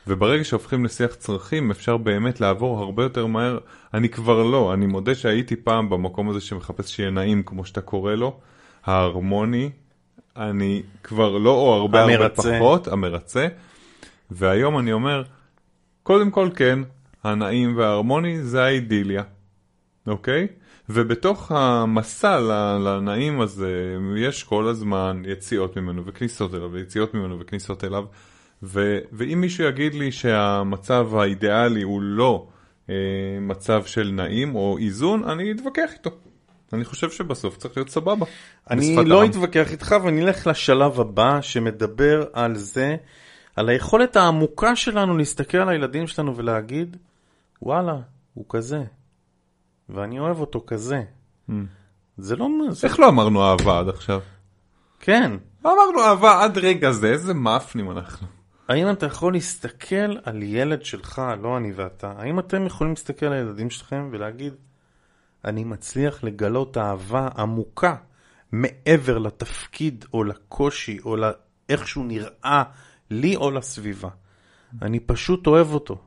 [0.08, 3.58] וברגע שהופכים לשיח צרכים אפשר באמת לעבור הרבה יותר מהר.
[3.94, 8.14] אני כבר לא, אני מודה שהייתי פעם במקום הזה שמחפש שיהיה נעים כמו שאתה קורא
[8.14, 8.40] לו,
[8.86, 9.70] ההרמוני,
[10.38, 12.56] אני כבר לא, או הרבה הרבה המרצה.
[12.60, 13.48] פחות, המרצה,
[14.32, 15.24] והיום אני אומר,
[16.08, 16.80] קודם כל כן,
[17.24, 19.24] הנעים וההרמוני זה האידיליה,
[20.08, 20.48] אוקיי?
[20.90, 22.40] ובתוך המסע
[22.80, 28.06] לנעים הזה יש כל הזמן יציאות ממנו וכניסות אליו ויציאות ממנו וכניסות אליו
[28.64, 32.48] ו- ואם מישהו יגיד לי שהמצב האידיאלי הוא לא
[32.90, 32.96] אה,
[33.42, 36.10] מצב של נעים או איזון, אני אתווכח איתו.
[36.74, 38.26] אני חושב שבסוף צריך להיות סבבה.
[38.70, 39.30] אני לא העם.
[39.30, 42.96] אתווכח איתך ואני אלך לשלב הבא שמדבר על זה,
[43.58, 46.98] על היכולת העמוקה שלנו להסתכל על הילדים שלנו ולהגיד,
[47.62, 47.96] וואלה,
[48.34, 48.84] הוא כזה,
[49.90, 51.04] ואני אוהב אותו כזה.
[52.18, 52.48] זה לא...
[52.70, 52.88] זה...
[52.88, 54.22] איך לא אמרנו אהבה עד עכשיו?
[55.00, 55.32] כן.
[55.66, 58.28] אמרנו אהבה עד רגע זה, איזה מאפנים אנחנו.
[58.68, 63.34] האם אתה יכול להסתכל על ילד שלך, לא אני ואתה, האם אתם יכולים להסתכל על
[63.34, 64.54] הילדים שלכם ולהגיד,
[65.46, 67.96] אני מצליח לגלות אהבה עמוקה
[68.52, 72.64] מעבר לתפקיד או לקושי או לאיך שהוא נראה
[73.12, 74.10] לי או לסביבה.
[74.82, 75.98] אני פשוט אוהב אותו.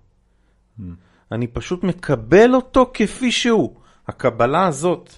[1.32, 3.76] אני פשוט מקבל אותו כפי שהוא.
[4.08, 5.14] הקבלה הזאת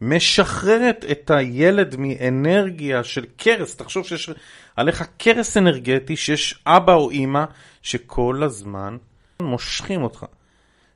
[0.00, 3.76] משחררת את הילד מאנרגיה של קרס.
[3.76, 4.30] תחשוב שיש
[4.76, 7.44] עליך קרס אנרגטי, שיש אבא או אימא
[7.82, 8.96] שכל הזמן
[9.42, 10.26] מושכים אותך.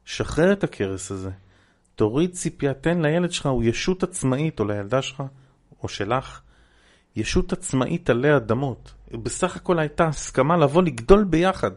[0.05, 1.31] שחרר את הקרס הזה.
[1.95, 5.23] תוריד ציפייה, תן לילד שלך, הוא ישות עצמאית, או לילדה שלך,
[5.83, 6.41] או שלך,
[7.17, 8.95] ישות עצמאית עלי אדמות.
[9.19, 11.71] בסך הכל הייתה הסכמה לבוא לגדול ביחד.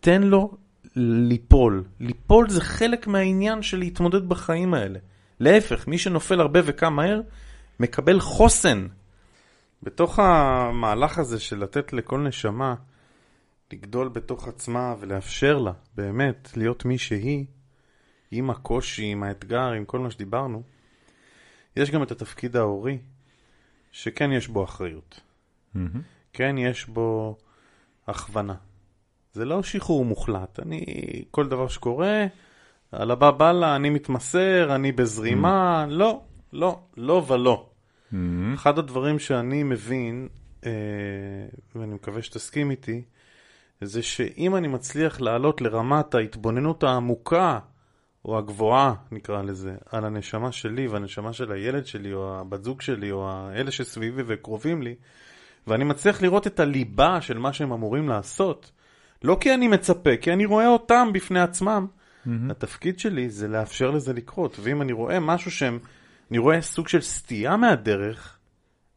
[0.00, 0.56] תן לו
[0.96, 1.84] ליפול.
[2.00, 4.98] ליפול זה חלק מהעניין של להתמודד בחיים האלה.
[5.40, 7.20] להפך, מי שנופל הרבה וקם מהר,
[7.80, 8.86] מקבל חוסן.
[9.82, 12.74] בתוך המהלך הזה של לתת לכל נשמה
[13.72, 17.44] לגדול בתוך עצמה ולאפשר לה באמת להיות מי שהיא,
[18.30, 20.62] עם הקושי, עם האתגר, עם כל מה שדיברנו,
[21.76, 22.98] יש גם את התפקיד ההורי,
[23.92, 25.20] שכן יש בו אחריות.
[25.74, 26.02] מהמם.
[26.32, 27.36] כן יש בו
[28.06, 28.54] הכוונה.
[29.32, 30.60] זה לא שחרור מוחלט.
[30.60, 30.84] אני,
[31.30, 32.26] כל דבר שקורה,
[32.92, 36.20] על הבא בא לה, אני מתמסר, אני בזרימה, לא,
[36.52, 37.66] לא, לא ולא.
[38.12, 38.54] מהמם.
[38.54, 40.28] אחד הדברים שאני מבין,
[40.66, 40.70] אה,
[41.74, 43.02] ואני מקווה שתסכים איתי,
[43.80, 47.58] זה שאם אני מצליח לעלות לרמת ההתבוננות העמוקה,
[48.24, 53.10] או הגבוהה, נקרא לזה, על הנשמה שלי והנשמה של הילד שלי, או הבת זוג שלי,
[53.10, 54.94] או אלה שסביבי וקרובים לי,
[55.66, 58.70] ואני מצליח לראות את הליבה של מה שהם אמורים לעשות,
[59.24, 61.86] לא כי אני מצפה, כי אני רואה אותם בפני עצמם.
[62.26, 62.50] מהמם.
[62.50, 65.78] התפקיד שלי זה לאפשר לזה לקרות, ואם אני רואה משהו שהם,
[66.30, 68.38] אני רואה סוג של סטייה מהדרך,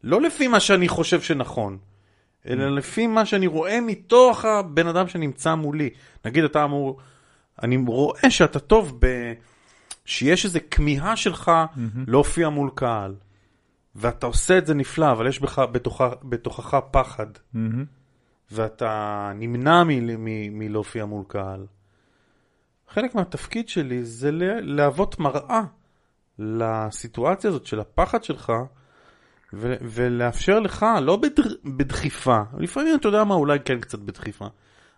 [0.04, 1.78] לא לפי מה שאני חושב שנכון,
[2.48, 5.90] אלא לפי מה שאני רואה מתוך הבן אדם שנמצא מולי.
[6.24, 7.00] נגיד אתה אמור,
[7.62, 9.32] אני רואה שאתה טוב ב...
[10.04, 11.52] שיש איזו כמיהה שלך
[12.06, 13.14] להופיע מול קהל,
[13.96, 17.84] ואתה עושה את זה נפלא, אבל יש בך, בתוכה, בתוכך פחד, מהמם.
[18.50, 19.88] ואתה נמנע מ-
[20.24, 21.66] מ- מלהופיע מול קהל.
[22.88, 24.30] חלק מהתפקיד שלי זה
[24.62, 25.62] להוות מראה
[26.38, 28.52] לסיטואציה הזאת של הפחד שלך,
[29.52, 34.46] ו- ולאפשר לך, לא בדר- בדחיפה, לפעמים אתה יודע מה, אולי כן קצת בדחיפה,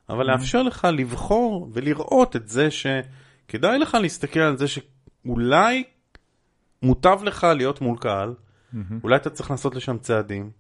[0.08, 5.84] אבל לאפשר לך לבחור ולראות את זה שכדאי לך להסתכל על זה שאולי
[6.82, 8.34] מוטב לך להיות מול קהל.
[9.04, 10.50] אולי אתה צריך לעשות לשם צעדים.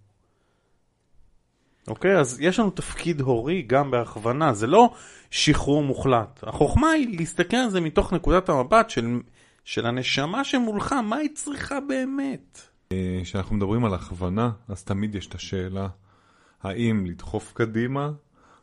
[1.88, 4.94] אוקיי, אז יש לנו תפקיד הורי גם בהכוונה, זה לא
[5.30, 6.40] שחרור מוחלט.
[6.42, 9.20] החוכמה היא להסתכל על זה מתוך נקודת המבט של,
[9.64, 12.60] של הנשמה שמולך, מה היא צריכה באמת?
[12.92, 15.88] אה, כשאנחנו מדברים על הכוונה, אז תמיד יש את השאלה,
[16.62, 18.10] האם לדחוף קדימה,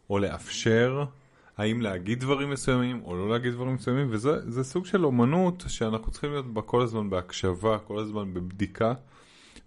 [0.09, 1.05] או לאפשר,
[1.57, 6.11] האם להגיד דברים מסוימים, או לא להגיד דברים מסוימים, וזה זה סוג של אומנות שאנחנו
[6.11, 8.93] צריכים להיות בה כל הזמן בהקשבה, כל הזמן בבדיקה.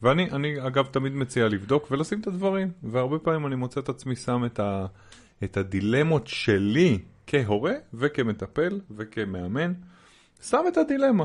[0.03, 4.17] ואני, אני אגב תמיד מציע לבדוק ולשים את הדברים, והרבה פעמים אני מוצא את עצמי
[4.17, 4.87] שם את, ה,
[5.45, 9.73] את הדילמות שלי כהורה וכמטפל וכמאמן,
[10.43, 11.25] שם את הדילמה.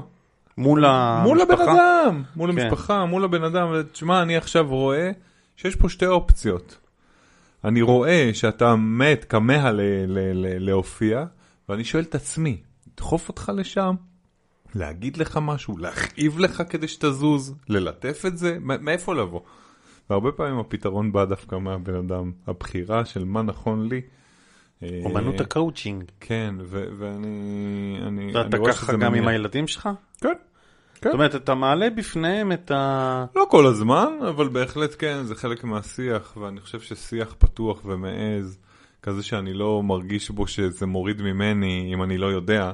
[0.57, 1.23] מול המשפחה?
[1.23, 2.59] מול הבן אדם, מול כן.
[2.59, 5.11] המשפחה, מול הבן אדם, תשמע, אני עכשיו רואה
[5.55, 6.77] שיש פה שתי אופציות.
[7.63, 11.25] אני רואה שאתה מת, כמה ל- ל- ל- להופיע,
[11.69, 12.57] ואני שואל את עצמי,
[12.93, 13.95] לדחוף אותך לשם?
[14.75, 15.77] להגיד לך משהו?
[15.77, 17.55] להכאיב לך כדי שתזוז?
[17.69, 18.57] ללטף את זה?
[18.61, 19.39] מאיפה לבוא?
[20.09, 24.01] והרבה פעמים הפתרון בא דווקא מהבן אדם, הבחירה של מה נכון לי.
[24.83, 26.03] אה, אומנות הקואוצ'ינג.
[26.19, 27.27] כן, ואני...
[28.07, 29.29] אני- אני ואתה רואה ככה גם עם מניע.
[29.29, 29.89] הילדים שלך?
[30.21, 30.29] כן.
[31.01, 31.09] כן.
[31.09, 33.25] זאת אומרת, אתה מעלה בפניהם את ה...
[33.35, 38.57] לא כל הזמן, אבל בהחלט כן, זה חלק מהשיח, ואני חושב ששיח פתוח ומעז,
[39.01, 42.71] כזה שאני לא מרגיש בו שזה מוריד ממני אם אני לא יודע,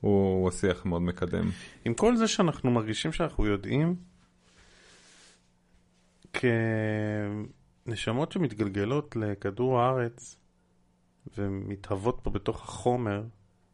[0.00, 1.50] הוא השיח מאוד מקדם.
[1.84, 3.96] עם כל זה שאנחנו מרגישים שאנחנו יודעים,
[7.86, 10.36] כנשמות שמתגלגלות לכדור הארץ
[11.38, 13.22] ומתהוות פה בתוך החומר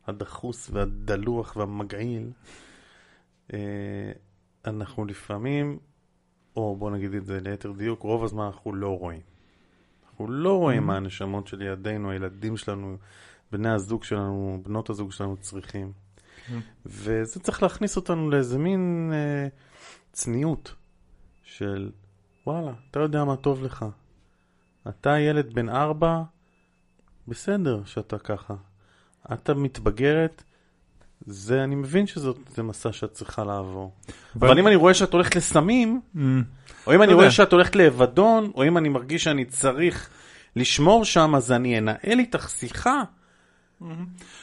[0.06, 2.30] הדחוס והדלוח והמגעיל,
[3.52, 4.12] אה,
[4.64, 5.78] אנחנו לפעמים,
[6.56, 9.20] או בוא נגיד את זה ליתר דיוק, רוב הזמן אנחנו לא רואים.
[10.06, 12.96] אנחנו לא רואים מה הנשמות של ילדינו, הילדים שלנו,
[13.52, 15.92] בני הזוג שלנו, בנות הזוג שלנו צריכים.
[16.86, 19.48] וזה צריך להכניס אותנו לאיזה מין אה,
[20.12, 20.74] צניעות
[21.42, 21.90] של
[22.46, 23.84] וואלה, אתה יודע מה טוב לך.
[24.88, 26.22] אתה ילד בן ארבע,
[27.28, 28.54] בסדר שאתה ככה.
[29.32, 30.42] אתה מתבגרת,
[31.26, 32.28] זה, אני מבין שזה
[32.62, 33.92] מסע שאת צריכה לעבור.
[34.36, 36.00] אבל- אבל אם אני רואה שאת הולכת לסמים,
[36.86, 37.30] או אם אני אתה רואה.
[37.30, 40.10] שאת הולכת לאבדון, או אם אני מרגיש שאני צריך
[40.56, 43.02] לשמור שם, אז אני אנהל איתך שיחה.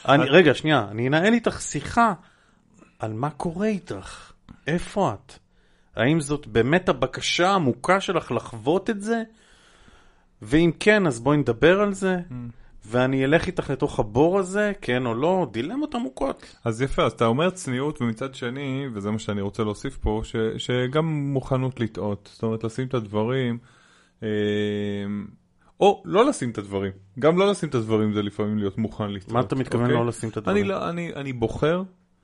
[0.08, 2.14] אני, רגע, שנייה, אני אנהל איתך שיחה
[2.98, 4.32] על מה קורה איתך,
[4.66, 5.38] איפה את?
[5.96, 9.22] האם זאת באמת הבקשה העמוקה שלך לחוות את זה?
[10.42, 12.16] ואם כן, אז בואי נדבר על זה,
[12.86, 16.56] ואני אלך איתך לתוך הבור הזה, כן או לא, דילמות עמוקות.
[16.64, 20.36] אז יפה, אז אתה אומר צניעות, ומצד שני, וזה מה שאני רוצה להוסיף פה, ש,
[20.58, 23.58] שגם מוכנות לטעות, זאת אומרת לשים את הדברים,
[24.22, 24.28] אה,
[25.80, 29.32] או לא לשים את הדברים, גם לא לשים את הדברים זה לפעמים להיות מוכן לטעות.
[29.32, 29.96] מה אתה מתכוון אוקיי?
[29.96, 30.64] לא לשים את אני, הדברים?
[30.64, 31.82] לא, אני, אני בוחר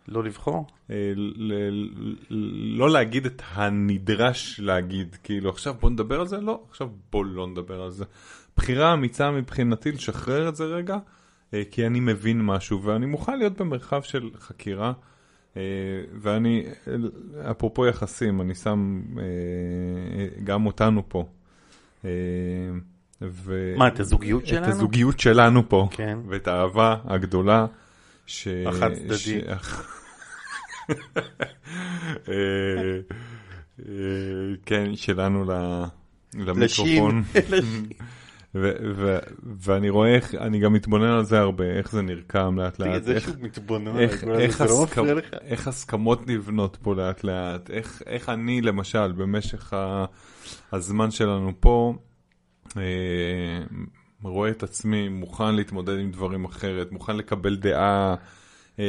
[0.09, 0.67] לא לבחור?
[0.91, 6.41] אה, ל- ל- לא להגיד את הנדרש להגיד, כאילו עכשיו בוא נדבר על זה?
[6.41, 8.05] לא, עכשיו בוא לא נדבר על זה.
[8.57, 10.99] בחירה אמיצה מבחינתי לשחרר את זה רגע,
[11.55, 14.93] אה, כי אני מבין משהו ואני מוכן להיות במרחב של חקירה.
[15.57, 15.63] אה,
[16.21, 16.65] ואני,
[17.51, 19.03] אפרופו יחסים, אני שם
[20.45, 21.25] גם אותנו פה.
[23.23, 23.75] ו...
[23.77, 24.65] מה, את הזוגיות שלנו?
[24.65, 25.89] את הזוגיות שלנו פה.
[25.91, 26.19] כן.
[26.29, 27.67] ואת האהבה הגדולה.
[28.27, 28.49] ש...
[28.67, 29.17] החד צדדי.
[29.17, 29.29] ש-
[32.29, 32.35] אה,
[33.89, 33.93] אה,
[34.67, 35.45] כן, שלנו
[36.35, 37.23] למיקרופון.
[39.61, 43.19] ואני רואה איך, אני גם מתבונן על זה הרבה, איך זה נרקם לאט לאט, זה
[43.41, 44.39] מתבונן איך, לא?
[45.43, 47.71] איך הסכמות נבנות פה לאט לאט,
[48.07, 49.73] איך, אני למשל במשך.
[50.73, 51.95] הזמן שלנו פה
[54.23, 58.15] רואה את עצמי מוכן להתמודד עם דברים אחרת, מוכן לקבל דעה,
[58.79, 58.85] אה,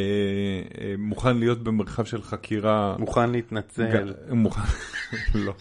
[0.82, 2.96] אה, מוכן להיות במרחב של חקירה.
[3.00, 4.14] מוכן להתנצל.
[4.30, 4.62] ג- מוכן,
[5.36, 5.54] לא,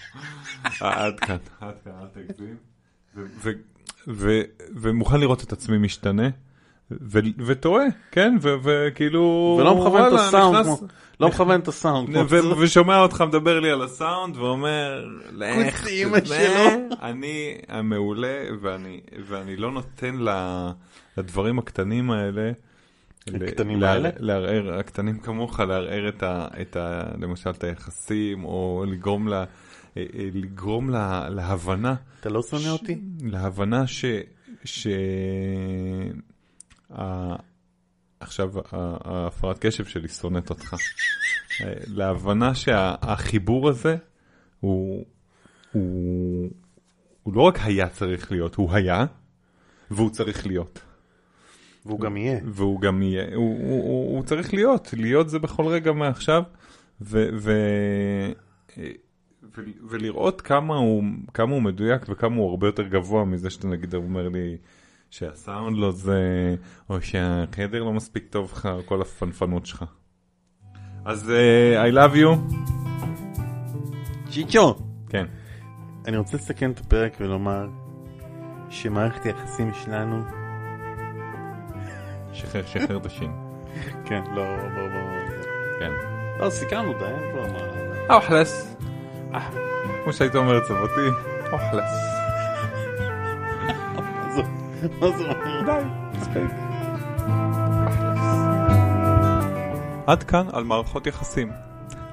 [0.82, 2.56] אה, עד כאן, עד כאן, אל תגזים.
[3.16, 3.50] ו- ו-
[4.08, 4.42] ו-
[4.76, 6.28] ומוכן לראות את עצמי משתנה.
[6.90, 9.56] ו- וטועה, כן, ו- וכאילו...
[9.60, 10.88] ולא מכוון את הסאונד, נכנס- כמו-
[11.20, 12.16] לא מכוון את הסאונד.
[12.58, 19.00] ושומע אותך מדבר לי על הסאונד ואומר, לך, כוס אימא תדע, שלו." אני המעולה ואני,
[19.26, 20.16] ואני לא נותן
[21.16, 22.52] לדברים הקטנים האלה,
[23.26, 24.10] הקטנים האלה?
[24.18, 29.32] לערער, הקטנים כמוך, לערער את ה, את ה, למשל את היחסים, או לגרום ל...
[29.32, 29.44] אה,
[29.96, 30.04] אה,
[30.34, 32.98] לגרום לה, להבנה, אתה לא שונא אותי?
[33.22, 34.04] להבנה ש...
[34.64, 34.86] ש...
[38.20, 40.74] עכשיו ההפרעת קשב שלי שונאת אותך.
[41.60, 43.96] אה, להבנה שהחיבור הזה
[44.60, 45.04] הוא,
[45.72, 46.50] הוא,
[47.22, 49.06] הוא לא רק היה צריך להיות, הוא היה
[49.90, 50.80] והוא צריך להיות.
[51.86, 52.40] והוא גם יהיה.
[52.44, 56.42] והוא גם יהיה, הוא, הוא, הוא, הוא צריך להיות, להיות זה בכל רגע מעכשיו,
[57.00, 57.52] ו, ו,
[58.78, 61.04] ו, ולראות כמה הוא,
[61.34, 64.56] כמה הוא מדויק וכמה הוא הרבה יותר גבוה מזה שאתה נגיד אומר לי
[65.10, 66.54] שהסאונד לא זה,
[66.90, 69.84] או שהחדר לא מספיק טוב לך, או כל הפנפנות שלך.
[71.04, 72.54] אז uh, I love you,
[74.30, 74.78] צ'יצ'ו!
[75.08, 75.26] כן,
[76.06, 77.68] אני רוצה לסכם את הפרק ולומר
[78.70, 80.22] שמערכת היחסים שלנו...
[82.32, 83.32] שחרר, שחרר את השין,
[84.06, 85.00] כן, לא, לא, לא.
[85.80, 85.90] כן.
[86.40, 88.14] לא, סיכמנו, די, אין כבר מה...
[88.14, 88.76] או חלאס,
[90.04, 91.08] כמו שהייתה אומרת סבתי,
[91.52, 92.17] או חלאס.
[95.00, 95.62] מה זה- אומר?
[95.66, 95.84] די,
[96.18, 96.50] מספיק.
[100.06, 101.50] עד כאן על מערכות יחסים.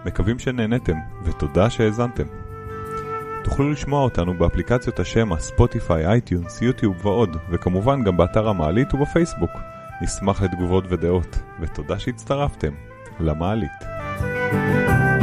[0.05, 0.93] מקווים שנהנתם,
[1.24, 2.24] ותודה שהאזנתם.
[3.43, 9.51] תוכלו לשמוע אותנו באפליקציות השמע, ספוטיפיי, אייטיונס, יוטיוב ועוד, וכמובן גם באתר המעלית ובפייסבוק.
[10.01, 12.74] נשמח לתגובות ודעות, ותודה שהצטרפתם
[13.20, 13.72] למעלית.
[13.82, 15.14] thank you